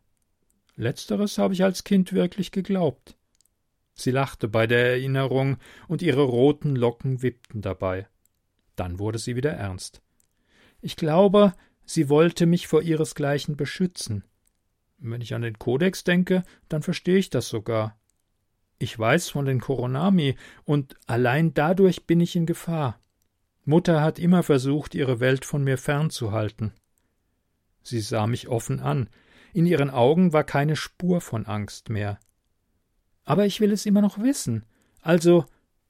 Letzteres 0.75 1.38
habe 1.38 1.53
ich 1.53 1.63
als 1.63 1.84
Kind 1.84 2.13
wirklich 2.13 2.51
geglaubt. 2.51 3.17
Sie 3.95 4.12
lachte 4.12 4.47
bei 4.47 4.65
der 4.65 4.91
Erinnerung, 4.91 5.58
und 5.88 6.01
ihre 6.01 6.23
roten 6.23 6.75
Locken 6.75 7.21
wippten 7.21 7.62
dabei. 7.62 8.08
Dann 8.75 8.99
wurde 8.99 9.19
sie 9.19 9.36
wieder 9.36 9.51
ernst. 9.51 10.01
Ich 10.82 10.95
glaube, 10.95 11.53
sie 11.86 12.10
wollte 12.10 12.45
mich 12.45 12.67
vor 12.67 12.82
ihresgleichen 12.82 13.56
beschützen. 13.56 14.23
Wenn 15.06 15.20
ich 15.20 15.34
an 15.34 15.42
den 15.42 15.60
Kodex 15.60 16.06
denke, 16.06 16.44
dann 16.70 16.82
verstehe 16.82 17.18
ich 17.18 17.30
das 17.30 17.50
sogar. 17.50 18.00
Ich 18.80 18.98
weiß 18.98 19.30
von 19.30 19.46
den 19.46 19.60
Koronami, 19.60 20.38
und 20.63 20.96
allein 21.08 21.54
dadurch 21.54 22.08
bin 22.08 22.22
ich 22.22 22.38
in 22.38 22.46
Gefahr. 22.46 23.02
Mutter 23.66 24.02
hat 24.02 24.18
immer 24.18 24.44
versucht, 24.44 24.96
ihre 24.96 25.20
Welt 25.20 25.44
von 25.44 25.62
mir 25.62 25.78
fernzuhalten. 25.78 26.72
Sie 27.82 28.00
sah 28.00 28.28
mich 28.28 28.48
offen 28.48 28.80
an. 28.80 29.10
In 29.52 29.66
ihren 29.66 29.89
Augen 29.89 30.32
war 30.32 30.46
keine 30.46 30.78
Spur 30.78 31.20
von 31.20 31.46
Angst 31.48 31.89
mehr. 31.89 32.18
Aber 33.26 33.46
ich 33.46 33.60
will 33.60 33.74
es 33.74 33.86
immer 33.86 34.02
noch 34.02 34.20
wissen. 34.20 34.66
Also, 35.02 35.46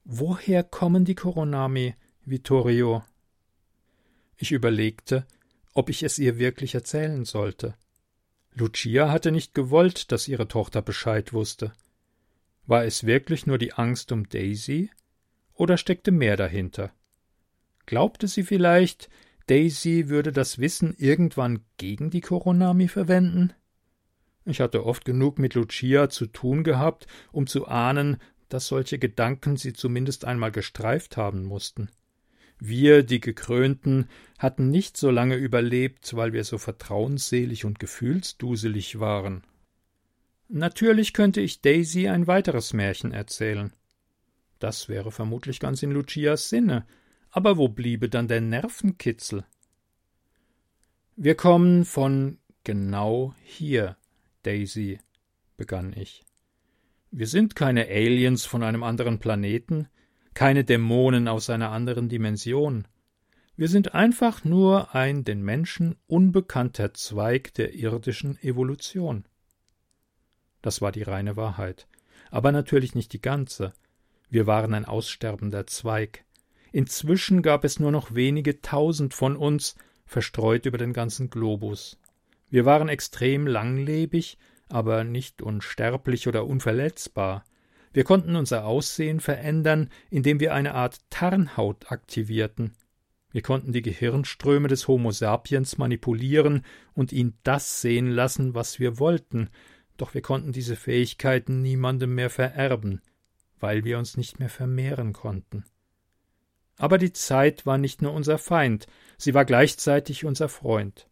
woher 0.05 0.63
kommen 0.63 1.05
die 1.05 1.15
Koronami, 1.15 1.93
Vittorio? 2.25 3.03
Ich 4.37 4.51
überlegte, 4.51 5.27
ob 5.73 5.89
ich 5.89 6.01
es 6.01 6.17
ihr 6.17 6.39
wirklich 6.39 6.73
erzählen 6.73 7.25
sollte. 7.25 7.75
Lucia 8.55 9.11
hatte 9.11 9.31
nicht 9.31 9.53
gewollt, 9.53 10.11
dass 10.11 10.27
ihre 10.27 10.47
Tochter 10.47 10.81
Bescheid 10.81 11.33
wusste. 11.33 11.73
War 12.65 12.85
es 12.85 13.05
wirklich 13.05 13.47
nur 13.47 13.57
die 13.57 13.73
Angst 13.73 14.11
um 14.11 14.29
Daisy? 14.29 14.89
Oder 15.53 15.77
steckte 15.77 16.11
mehr 16.11 16.37
dahinter? 16.37 16.91
Glaubte 17.85 18.27
sie 18.27 18.43
vielleicht, 18.43 19.09
Daisy 19.47 20.07
würde 20.07 20.31
das 20.31 20.59
Wissen 20.59 20.95
irgendwann 20.97 21.65
gegen 21.77 22.09
die 22.09 22.21
Koronami 22.21 22.87
verwenden? 22.87 23.53
Ich 24.45 24.61
hatte 24.61 24.85
oft 24.85 25.05
genug 25.05 25.39
mit 25.39 25.53
Lucia 25.53 26.09
zu 26.09 26.25
tun 26.27 26.63
gehabt, 26.63 27.07
um 27.31 27.47
zu 27.47 27.67
ahnen, 27.67 28.17
dass 28.49 28.67
solche 28.67 28.99
Gedanken 28.99 29.57
sie 29.57 29.73
zumindest 29.73 30.25
einmal 30.25 30.51
gestreift 30.51 31.17
haben 31.17 31.43
mussten. 31.43 31.89
Wir, 32.65 33.03
die 33.03 33.19
Gekrönten, 33.19 34.07
hatten 34.39 34.69
nicht 34.69 34.95
so 34.95 35.11
lange 35.11 35.35
überlebt, 35.35 36.15
weil 36.15 36.31
wir 36.31 36.45
so 36.45 36.57
vertrauensselig 36.57 37.65
und 37.65 37.77
gefühlsduselig 37.77 39.01
waren. 39.01 39.43
Natürlich 40.47 41.11
könnte 41.11 41.41
ich 41.41 41.59
Daisy 41.59 42.07
ein 42.07 42.25
weiteres 42.25 42.71
Märchen 42.71 43.11
erzählen. 43.11 43.73
Das 44.59 44.87
wäre 44.87 45.11
vermutlich 45.11 45.59
ganz 45.59 45.83
in 45.83 45.91
Lucias 45.91 46.47
Sinne, 46.47 46.87
aber 47.31 47.57
wo 47.57 47.67
bliebe 47.67 48.07
dann 48.07 48.29
der 48.29 48.39
Nervenkitzel? 48.39 49.43
Wir 51.17 51.35
kommen 51.35 51.83
von 51.83 52.37
genau 52.63 53.35
hier, 53.43 53.97
Daisy, 54.43 54.99
begann 55.57 55.91
ich. 55.91 56.23
Wir 57.11 57.27
sind 57.27 57.57
keine 57.57 57.87
Aliens 57.87 58.45
von 58.45 58.63
einem 58.63 58.83
anderen 58.83 59.19
Planeten, 59.19 59.89
keine 60.33 60.63
Dämonen 60.63 61.27
aus 61.27 61.49
einer 61.49 61.71
anderen 61.71 62.09
Dimension. 62.09 62.87
Wir 63.55 63.67
sind 63.67 63.93
einfach 63.93 64.43
nur 64.43 64.95
ein 64.95 65.23
den 65.23 65.43
Menschen 65.43 65.95
unbekannter 66.07 66.93
Zweig 66.93 67.53
der 67.53 67.75
irdischen 67.75 68.41
Evolution. 68.41 69.25
Das 70.61 70.81
war 70.81 70.91
die 70.91 71.03
reine 71.03 71.35
Wahrheit, 71.35 71.87
aber 72.31 72.51
natürlich 72.51 72.95
nicht 72.95 73.13
die 73.13 73.21
ganze. 73.21 73.73
Wir 74.29 74.47
waren 74.47 74.73
ein 74.73 74.85
aussterbender 74.85 75.67
Zweig. 75.67 76.25
Inzwischen 76.71 77.43
gab 77.43 77.63
es 77.63 77.79
nur 77.79 77.91
noch 77.91 78.15
wenige 78.15 78.61
tausend 78.61 79.13
von 79.13 79.37
uns, 79.37 79.75
verstreut 80.07 80.65
über 80.65 80.79
den 80.79 80.93
ganzen 80.93 81.29
Globus. 81.29 81.99
Wir 82.49 82.65
waren 82.65 82.89
extrem 82.89 83.45
langlebig, 83.45 84.37
aber 84.69 85.03
nicht 85.03 85.43
unsterblich 85.43 86.27
oder 86.27 86.47
unverletzbar. 86.47 87.43
Wir 87.93 88.03
konnten 88.03 88.35
unser 88.35 88.65
Aussehen 88.65 89.19
verändern, 89.19 89.89
indem 90.09 90.39
wir 90.39 90.53
eine 90.53 90.73
Art 90.73 90.99
Tarnhaut 91.11 91.91
aktivierten. 91.91 92.73
Wir 93.31 93.43
konnten 93.43 93.71
die 93.71 93.83
Gehirnströme 93.83 94.67
des 94.67 94.87
Homo 94.87 95.11
sapiens 95.11 95.77
manipulieren 95.77 96.65
und 96.93 97.11
ihn 97.11 97.37
das 97.43 97.81
sehen 97.81 98.09
lassen, 98.09 98.55
was 98.55 98.79
wir 98.79 98.99
wollten, 98.99 99.49
doch 99.97 100.15
wir 100.15 100.21
konnten 100.21 100.51
diese 100.51 100.75
Fähigkeiten 100.75 101.61
niemandem 101.61 102.15
mehr 102.15 102.31
vererben, 102.31 103.01
weil 103.59 103.83
wir 103.83 103.99
uns 103.99 104.17
nicht 104.17 104.39
mehr 104.39 104.49
vermehren 104.49 105.13
konnten. 105.13 105.63
Aber 106.77 106.97
die 106.97 107.13
Zeit 107.13 107.67
war 107.67 107.77
nicht 107.77 108.01
nur 108.01 108.13
unser 108.13 108.39
Feind, 108.39 108.87
sie 109.17 109.35
war 109.35 109.45
gleichzeitig 109.45 110.25
unser 110.25 110.49
Freund. 110.49 111.07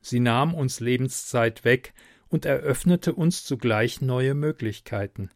Sie 0.00 0.20
nahm 0.20 0.54
uns 0.54 0.78
Lebenszeit 0.80 1.64
weg 1.64 1.94
und 2.28 2.44
eröffnete 2.44 3.12
uns 3.12 3.44
zugleich 3.44 4.00
neue 4.00 4.34
Möglichkeiten. 4.34 5.30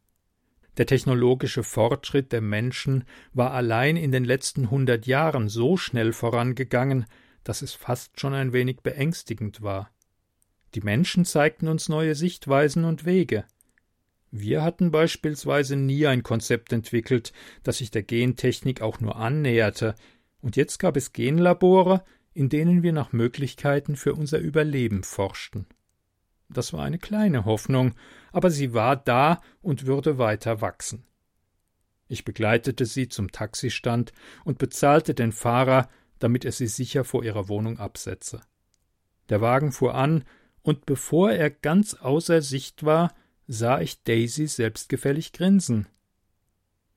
Der 0.76 0.86
technologische 0.86 1.62
Fortschritt 1.62 2.32
der 2.32 2.42
Menschen 2.42 3.04
war 3.32 3.52
allein 3.52 3.96
in 3.96 4.12
den 4.12 4.24
letzten 4.24 4.70
hundert 4.70 5.06
Jahren 5.06 5.48
so 5.48 5.76
schnell 5.76 6.12
vorangegangen, 6.12 7.06
dass 7.44 7.62
es 7.62 7.72
fast 7.72 8.20
schon 8.20 8.34
ein 8.34 8.52
wenig 8.52 8.80
beängstigend 8.82 9.62
war. 9.62 9.90
Die 10.74 10.82
Menschen 10.82 11.24
zeigten 11.24 11.68
uns 11.68 11.88
neue 11.88 12.14
Sichtweisen 12.14 12.84
und 12.84 13.06
Wege. 13.06 13.44
Wir 14.30 14.62
hatten 14.62 14.90
beispielsweise 14.90 15.76
nie 15.76 16.06
ein 16.06 16.22
Konzept 16.22 16.72
entwickelt, 16.72 17.32
das 17.62 17.78
sich 17.78 17.90
der 17.90 18.02
Gentechnik 18.02 18.82
auch 18.82 19.00
nur 19.00 19.16
annäherte, 19.16 19.94
und 20.42 20.56
jetzt 20.56 20.78
gab 20.78 20.96
es 20.96 21.12
Genlabore, 21.12 22.04
in 22.34 22.50
denen 22.50 22.82
wir 22.82 22.92
nach 22.92 23.12
Möglichkeiten 23.12 23.96
für 23.96 24.14
unser 24.14 24.38
Überleben 24.38 25.02
forschten. 25.04 25.66
Das 26.48 26.72
war 26.72 26.84
eine 26.84 26.98
kleine 26.98 27.44
Hoffnung, 27.44 27.94
aber 28.36 28.50
sie 28.50 28.74
war 28.74 28.96
da 28.96 29.40
und 29.62 29.86
würde 29.86 30.18
weiter 30.18 30.60
wachsen. 30.60 31.06
Ich 32.06 32.22
begleitete 32.22 32.84
sie 32.84 33.08
zum 33.08 33.32
Taxistand 33.32 34.12
und 34.44 34.58
bezahlte 34.58 35.14
den 35.14 35.32
Fahrer, 35.32 35.88
damit 36.18 36.44
er 36.44 36.52
sie 36.52 36.66
sicher 36.66 37.04
vor 37.04 37.24
ihrer 37.24 37.48
Wohnung 37.48 37.78
absetze. 37.78 38.42
Der 39.30 39.40
Wagen 39.40 39.72
fuhr 39.72 39.94
an, 39.94 40.22
und 40.60 40.84
bevor 40.84 41.32
er 41.32 41.48
ganz 41.48 41.94
außer 41.94 42.42
Sicht 42.42 42.84
war, 42.84 43.14
sah 43.46 43.80
ich 43.80 44.02
Daisy 44.02 44.48
selbstgefällig 44.48 45.32
grinsen. 45.32 45.86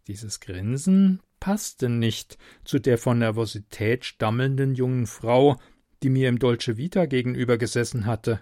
Dieses 0.10 0.42
Grinsen 0.42 1.22
passte 1.40 1.88
nicht 1.88 2.38
zu 2.66 2.80
der 2.80 2.98
von 2.98 3.20
Nervosität 3.20 4.04
stammelnden 4.04 4.76
jungen 4.76 5.08
Frau, 5.08 5.58
die 6.04 6.10
mir 6.10 6.28
im 6.28 6.38
Dolce 6.38 6.76
Vita 6.76 7.06
gegenüber 7.06 7.58
gesessen 7.58 8.06
hatte. 8.06 8.42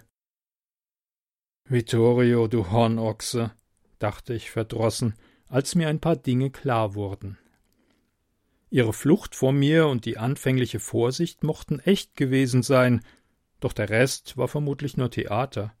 Vittorio, 1.70 2.48
du 2.48 2.70
Hornochse, 2.70 3.50
dachte 3.98 4.32
ich 4.32 4.50
verdrossen, 4.50 5.12
als 5.48 5.74
mir 5.74 5.88
ein 5.88 6.00
paar 6.00 6.16
Dinge 6.16 6.50
klar 6.50 6.94
wurden. 6.94 7.36
Ihre 8.70 8.94
Flucht 8.94 9.34
vor 9.34 9.52
mir 9.52 9.86
und 9.86 10.06
die 10.06 10.16
anfängliche 10.16 10.80
Vorsicht 10.80 11.42
mochten 11.42 11.78
echt 11.80 12.16
gewesen 12.16 12.62
sein, 12.62 13.04
doch 13.60 13.74
der 13.74 13.90
Rest 13.90 14.38
war 14.38 14.48
vermutlich 14.48 14.96
nur 14.96 15.10
Theater. 15.10 15.74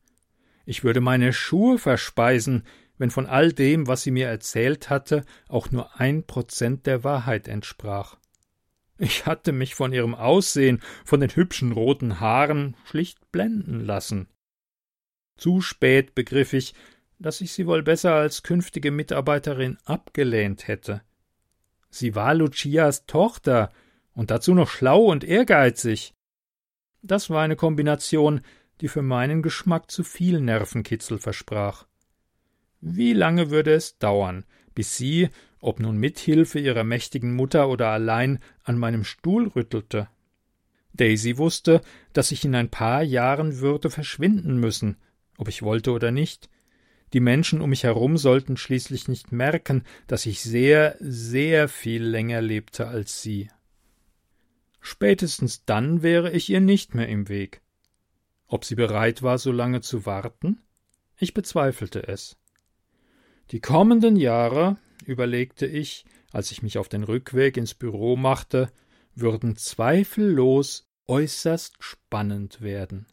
Ich 0.66 0.84
würde 0.84 1.00
meine 1.00 1.32
Schuhe 1.32 1.78
verspeisen, 1.78 2.64
wenn 2.98 3.10
von 3.10 3.24
all 3.24 3.54
dem, 3.54 3.86
was 3.86 4.02
sie 4.02 4.10
mir 4.10 4.26
erzählt 4.26 4.90
hatte, 4.90 5.24
auch 5.48 5.70
nur 5.70 5.98
ein 5.98 6.26
Prozent 6.26 6.84
der 6.84 7.02
Wahrheit 7.02 7.48
entsprach. 7.48 8.18
Ich 8.98 9.24
hatte 9.24 9.52
mich 9.52 9.74
von 9.74 9.94
ihrem 9.94 10.14
Aussehen, 10.14 10.82
von 11.06 11.20
den 11.20 11.34
hübschen 11.34 11.72
roten 11.72 12.20
Haaren 12.20 12.76
schlicht 12.84 13.32
blenden 13.32 13.80
lassen. 13.80 14.28
Zu 15.38 15.60
spät 15.62 16.14
begriff 16.14 16.52
ich, 16.52 16.74
dass 17.18 17.40
ich 17.40 17.52
sie 17.52 17.66
wohl 17.66 17.82
besser 17.82 18.14
als 18.14 18.42
künftige 18.42 18.90
Mitarbeiterin 18.90 19.78
abgelehnt 19.84 20.68
hätte. 20.68 21.02
Sie 21.90 22.14
war 22.14 22.34
Lucias 22.34 23.06
Tochter 23.06 23.70
und 24.12 24.30
dazu 24.30 24.52
noch 24.52 24.68
schlau 24.68 25.04
und 25.04 25.24
ehrgeizig. 25.24 26.14
Das 27.02 27.30
war 27.30 27.42
eine 27.42 27.56
Kombination, 27.56 28.42
die 28.80 28.88
für 28.88 29.02
meinen 29.02 29.42
Geschmack 29.42 29.90
zu 29.90 30.04
viel 30.04 30.40
Nervenkitzel 30.40 31.18
versprach. 31.18 31.86
Wie 32.80 33.12
lange 33.12 33.50
würde 33.50 33.72
es 33.72 33.98
dauern, 33.98 34.44
bis 34.74 34.96
sie, 34.96 35.30
ob 35.60 35.80
nun 35.80 35.96
mit 35.96 36.18
Hilfe 36.18 36.58
ihrer 36.58 36.84
mächtigen 36.84 37.34
Mutter 37.34 37.68
oder 37.68 37.88
allein, 37.88 38.40
an 38.62 38.78
meinem 38.78 39.04
Stuhl 39.04 39.48
rüttelte? 39.48 40.08
Daisy 40.92 41.38
wusste, 41.38 41.80
dass 42.12 42.32
ich 42.32 42.44
in 42.44 42.54
ein 42.54 42.70
paar 42.70 43.02
Jahren 43.02 43.58
würde 43.58 43.90
verschwinden 43.90 44.58
müssen, 44.58 44.96
ob 45.38 45.48
ich 45.48 45.62
wollte 45.62 45.92
oder 45.92 46.10
nicht. 46.10 46.50
Die 47.14 47.20
Menschen 47.20 47.62
um 47.62 47.70
mich 47.70 47.84
herum 47.84 48.18
sollten 48.18 48.58
schließlich 48.58 49.08
nicht 49.08 49.32
merken, 49.32 49.84
dass 50.06 50.26
ich 50.26 50.42
sehr, 50.42 50.96
sehr 51.00 51.68
viel 51.68 52.02
länger 52.02 52.42
lebte 52.42 52.86
als 52.86 53.22
sie. 53.22 53.48
Spätestens 54.80 55.64
dann 55.64 56.02
wäre 56.02 56.30
ich 56.32 56.50
ihr 56.50 56.60
nicht 56.60 56.94
mehr 56.94 57.08
im 57.08 57.28
Weg. 57.28 57.62
Ob 58.46 58.64
sie 58.64 58.74
bereit 58.74 59.22
war, 59.22 59.38
so 59.38 59.52
lange 59.52 59.80
zu 59.80 60.04
warten? 60.04 60.60
Ich 61.18 61.34
bezweifelte 61.34 62.06
es. 62.06 62.36
Die 63.50 63.60
kommenden 63.60 64.16
Jahre, 64.16 64.76
überlegte 65.04 65.66
ich, 65.66 66.04
als 66.32 66.50
ich 66.50 66.62
mich 66.62 66.78
auf 66.78 66.88
den 66.88 67.04
Rückweg 67.04 67.56
ins 67.56 67.74
Büro 67.74 68.16
machte, 68.16 68.70
würden 69.14 69.56
zweifellos 69.56 70.88
äußerst 71.06 71.76
spannend 71.80 72.60
werden. 72.60 73.06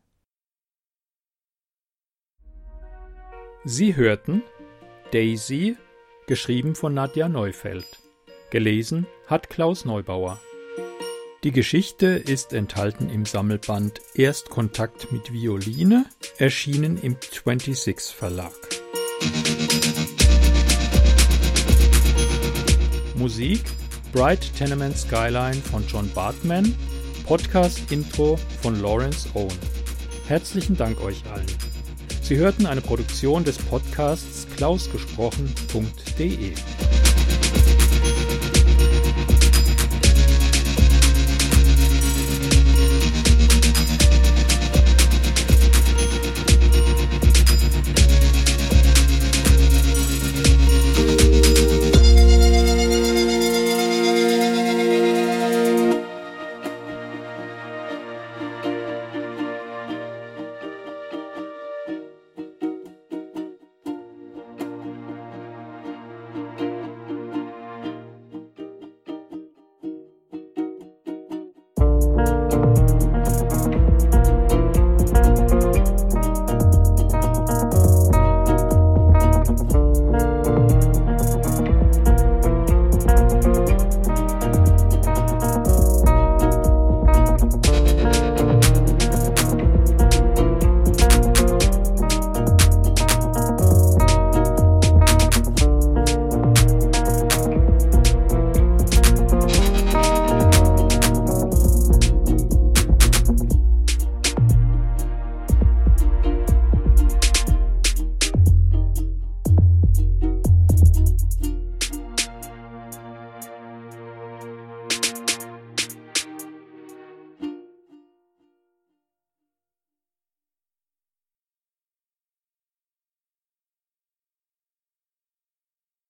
Sie 3.68 3.96
hörten 3.96 4.44
Daisy, 5.12 5.76
geschrieben 6.28 6.76
von 6.76 6.94
Nadja 6.94 7.28
Neufeld. 7.28 7.88
Gelesen 8.52 9.08
hat 9.26 9.50
Klaus 9.50 9.86
Neubauer. 9.86 10.40
Die 11.44 11.52
Geschichte 11.52 12.06
ist 12.06 12.54
enthalten 12.54 13.10
im 13.10 13.26
Sammelband 13.26 14.02
Erstkontakt 14.14 15.12
mit 15.12 15.34
Violine, 15.34 16.06
erschienen 16.38 17.00
im 17.02 17.18
26 17.20 18.16
Verlag. 18.16 18.54
Musik 23.16 23.64
Bright 24.14 24.56
Tenement 24.56 24.96
Skyline 24.96 25.56
von 25.56 25.84
John 25.88 26.08
Bartman, 26.14 26.76
Podcast-Intro 27.26 28.38
von 28.62 28.80
Lawrence 28.80 29.28
Owen. 29.34 29.58
Herzlichen 30.28 30.78
Dank 30.78 31.02
euch 31.02 31.24
allen. 31.34 31.65
Sie 32.28 32.38
hörten 32.38 32.66
eine 32.66 32.82
Produktion 32.82 33.44
des 33.44 33.60
Podcasts 33.60 34.48
klausgesprochen.de. 34.58 36.54